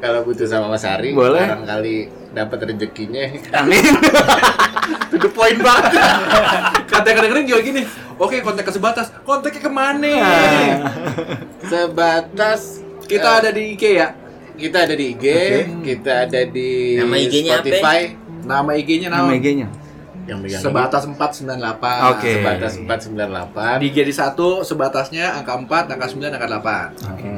Kalau 0.00 0.20
butuh 0.24 0.48
sama 0.48 0.72
Mas 0.72 0.84
Ari, 0.84 1.12
Boleh. 1.12 1.44
barangkali 1.44 1.96
dapat 2.32 2.58
rezekinya. 2.72 3.24
Amin. 3.60 3.92
To 5.12 5.16
the 5.16 5.30
point 5.32 5.56
banget. 5.64 5.96
Kadang-kadang 6.88 7.48
juga 7.48 7.60
gini. 7.64 7.88
Oke, 8.20 8.44
kontak 8.44 8.68
ke 8.68 8.72
sebatas. 8.74 9.08
Kontaknya 9.24 9.64
ke 9.64 9.70
mana? 9.72 10.12
Sebatas 11.64 12.83
Kita 13.04 13.28
eh, 13.28 13.38
ada 13.40 13.50
di 13.52 13.62
IG 13.76 13.84
ya. 13.94 14.08
kita 14.54 14.86
ada 14.86 14.94
di 14.94 15.04
IG, 15.18 15.26
kita 15.82 16.12
ada 16.30 16.40
di 16.46 16.94
Nama 16.94 17.16
IG-nya 17.18 17.52
apa? 17.58 17.66
Spotify. 17.66 17.98
Nama 18.46 18.70
IG-nya 18.78 19.08
Nama 19.10 19.26
nama. 19.26 19.32
IG-nya. 19.34 19.68
Yang 20.24 20.38
megang 20.40 20.62
Sebatas 20.62 21.02
498. 21.04 22.12
Oke. 22.16 22.32
sebatas 22.40 22.72
498. 22.80 23.82
Di 23.82 23.86
IG 23.92 23.98
di 24.08 24.14
1 24.14 24.64
sebatasnya 24.64 25.26
angka 25.36 25.52
4, 25.58 25.92
angka 25.92 26.06
9, 26.06 26.32
angka 26.32 26.48
8. 26.48 27.12
Oke. 27.12 27.28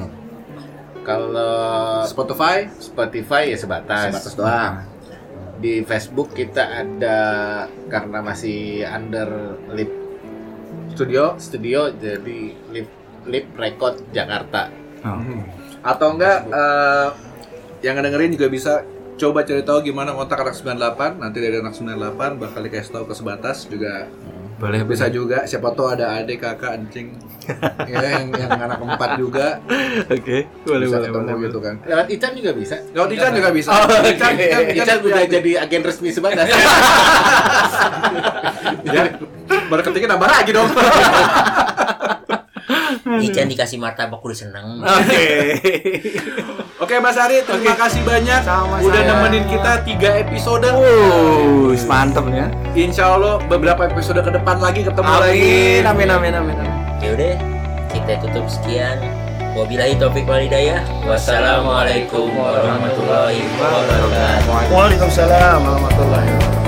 Kalau 1.07 2.03
Spotify 2.07 2.67
Spotify 2.79 3.43
ya 3.55 3.59
sebatas. 3.59 4.11
sebatas 4.11 4.33
doang. 4.35 4.75
Di 5.57 5.81
Facebook 5.89 6.37
kita 6.37 6.85
ada 6.85 7.19
karena 7.89 8.21
masih 8.21 8.85
under 8.85 9.57
lip 9.73 9.91
Studio 10.97 11.37
studio 11.37 11.93
jadi 11.93 12.57
lip 12.73 12.89
lip 13.27 13.47
record 13.59 14.01
Jakarta. 14.15 14.86
Oh. 14.99 15.21
atau 15.83 16.09
enggak 16.13 16.39
eh, 16.47 17.09
yang 17.81 17.95
ngedengerin 17.95 18.33
juga 18.33 18.49
bisa 18.49 18.73
coba 19.15 19.43
cari 19.43 19.63
tahu 19.63 19.81
gimana 19.83 20.11
kontak 20.11 20.39
anak 20.39 20.55
98 20.55 20.77
nanti 21.17 21.39
dari 21.39 21.57
anak 21.57 21.73
98 21.73 22.37
bakal 22.37 22.61
dikasih 22.61 22.93
tahu 22.93 23.05
ke 23.05 23.15
sebatas 23.15 23.65
juga 23.65 24.09
Boleh 24.57 24.81
bisa 24.83 25.05
juga 25.07 25.45
siapa 25.45 25.69
tahu 25.71 25.89
ada 25.91 26.17
adik 26.17 26.41
kakak 26.41 26.73
anjing 26.75 27.13
ya 27.87 28.01
yang 28.17 28.33
yang 28.33 28.49
anak 28.51 28.81
empat 28.81 29.11
juga 29.15 29.61
Oke, 30.07 30.49
boleh 30.65 30.85
bisa 30.85 30.97
boleh 30.99 31.07
ketemu 31.07 31.29
boleh. 31.29 31.45
gitu 31.45 31.59
kan 31.61 31.75
Lewat 31.85 32.07
Ican 32.09 32.33
juga 32.35 32.51
bisa. 32.53 32.77
Lewat 32.91 33.11
Ican 33.13 33.33
juga 33.33 33.51
bisa 33.53 33.69
Oh, 33.71 33.85
oke. 33.85 34.09
Ican, 34.09 34.33
Ican, 34.35 34.63
Ican, 34.67 34.77
Ican 34.81 34.99
udah 35.03 35.23
jadi 35.29 35.51
agen 35.61 35.83
resmi 35.85 36.09
sebagas. 36.11 36.49
ya, 38.87 39.03
baru 39.69 39.83
ketiknya 39.83 40.09
nambah 40.13 40.29
lagi 40.31 40.51
dong 40.51 40.69
Ican 43.07 43.47
dikasih 43.47 43.79
martabak 43.79 44.19
udah 44.19 44.35
seneng. 44.35 44.83
Oke. 44.83 45.27
Oke 46.83 46.99
Mas 46.99 47.17
Ari, 47.17 47.41
terima 47.47 47.73
kasih 47.79 48.03
banyak 48.03 48.43
Sama 48.43 48.83
udah 48.83 49.01
saya. 49.01 49.15
nemenin 49.15 49.47
kita 49.47 49.81
tiga 49.87 50.11
episode. 50.21 50.67
Uh, 50.67 51.73
mantep 51.87 52.27
ya. 52.35 52.51
Insya 52.75 53.15
Allah 53.15 53.39
beberapa 53.47 53.87
episode 53.87 54.21
ke 54.21 54.31
depan 54.35 54.59
lagi 54.59 54.83
ketemu 54.83 55.13
lagi. 55.23 55.87
Amin, 55.87 56.11
amin, 56.11 56.11
amin, 56.11 56.33
amin. 56.35 56.57
amin. 56.67 56.73
Ya 56.99 57.15
udah, 57.15 57.35
kita 57.95 58.13
tutup 58.27 58.45
sekian. 58.51 58.99
Wabillahi 59.57 59.97
taufik 59.97 60.29
walhidayah. 60.29 60.85
Wassalamualaikum 61.09 62.29
warahmatullahi 62.37 63.41
wabarakatuh. 63.57 64.69
Waalaikumsalam 64.69 65.59
warahmatullahi 65.65 66.29
wabarakatuh. 66.29 66.66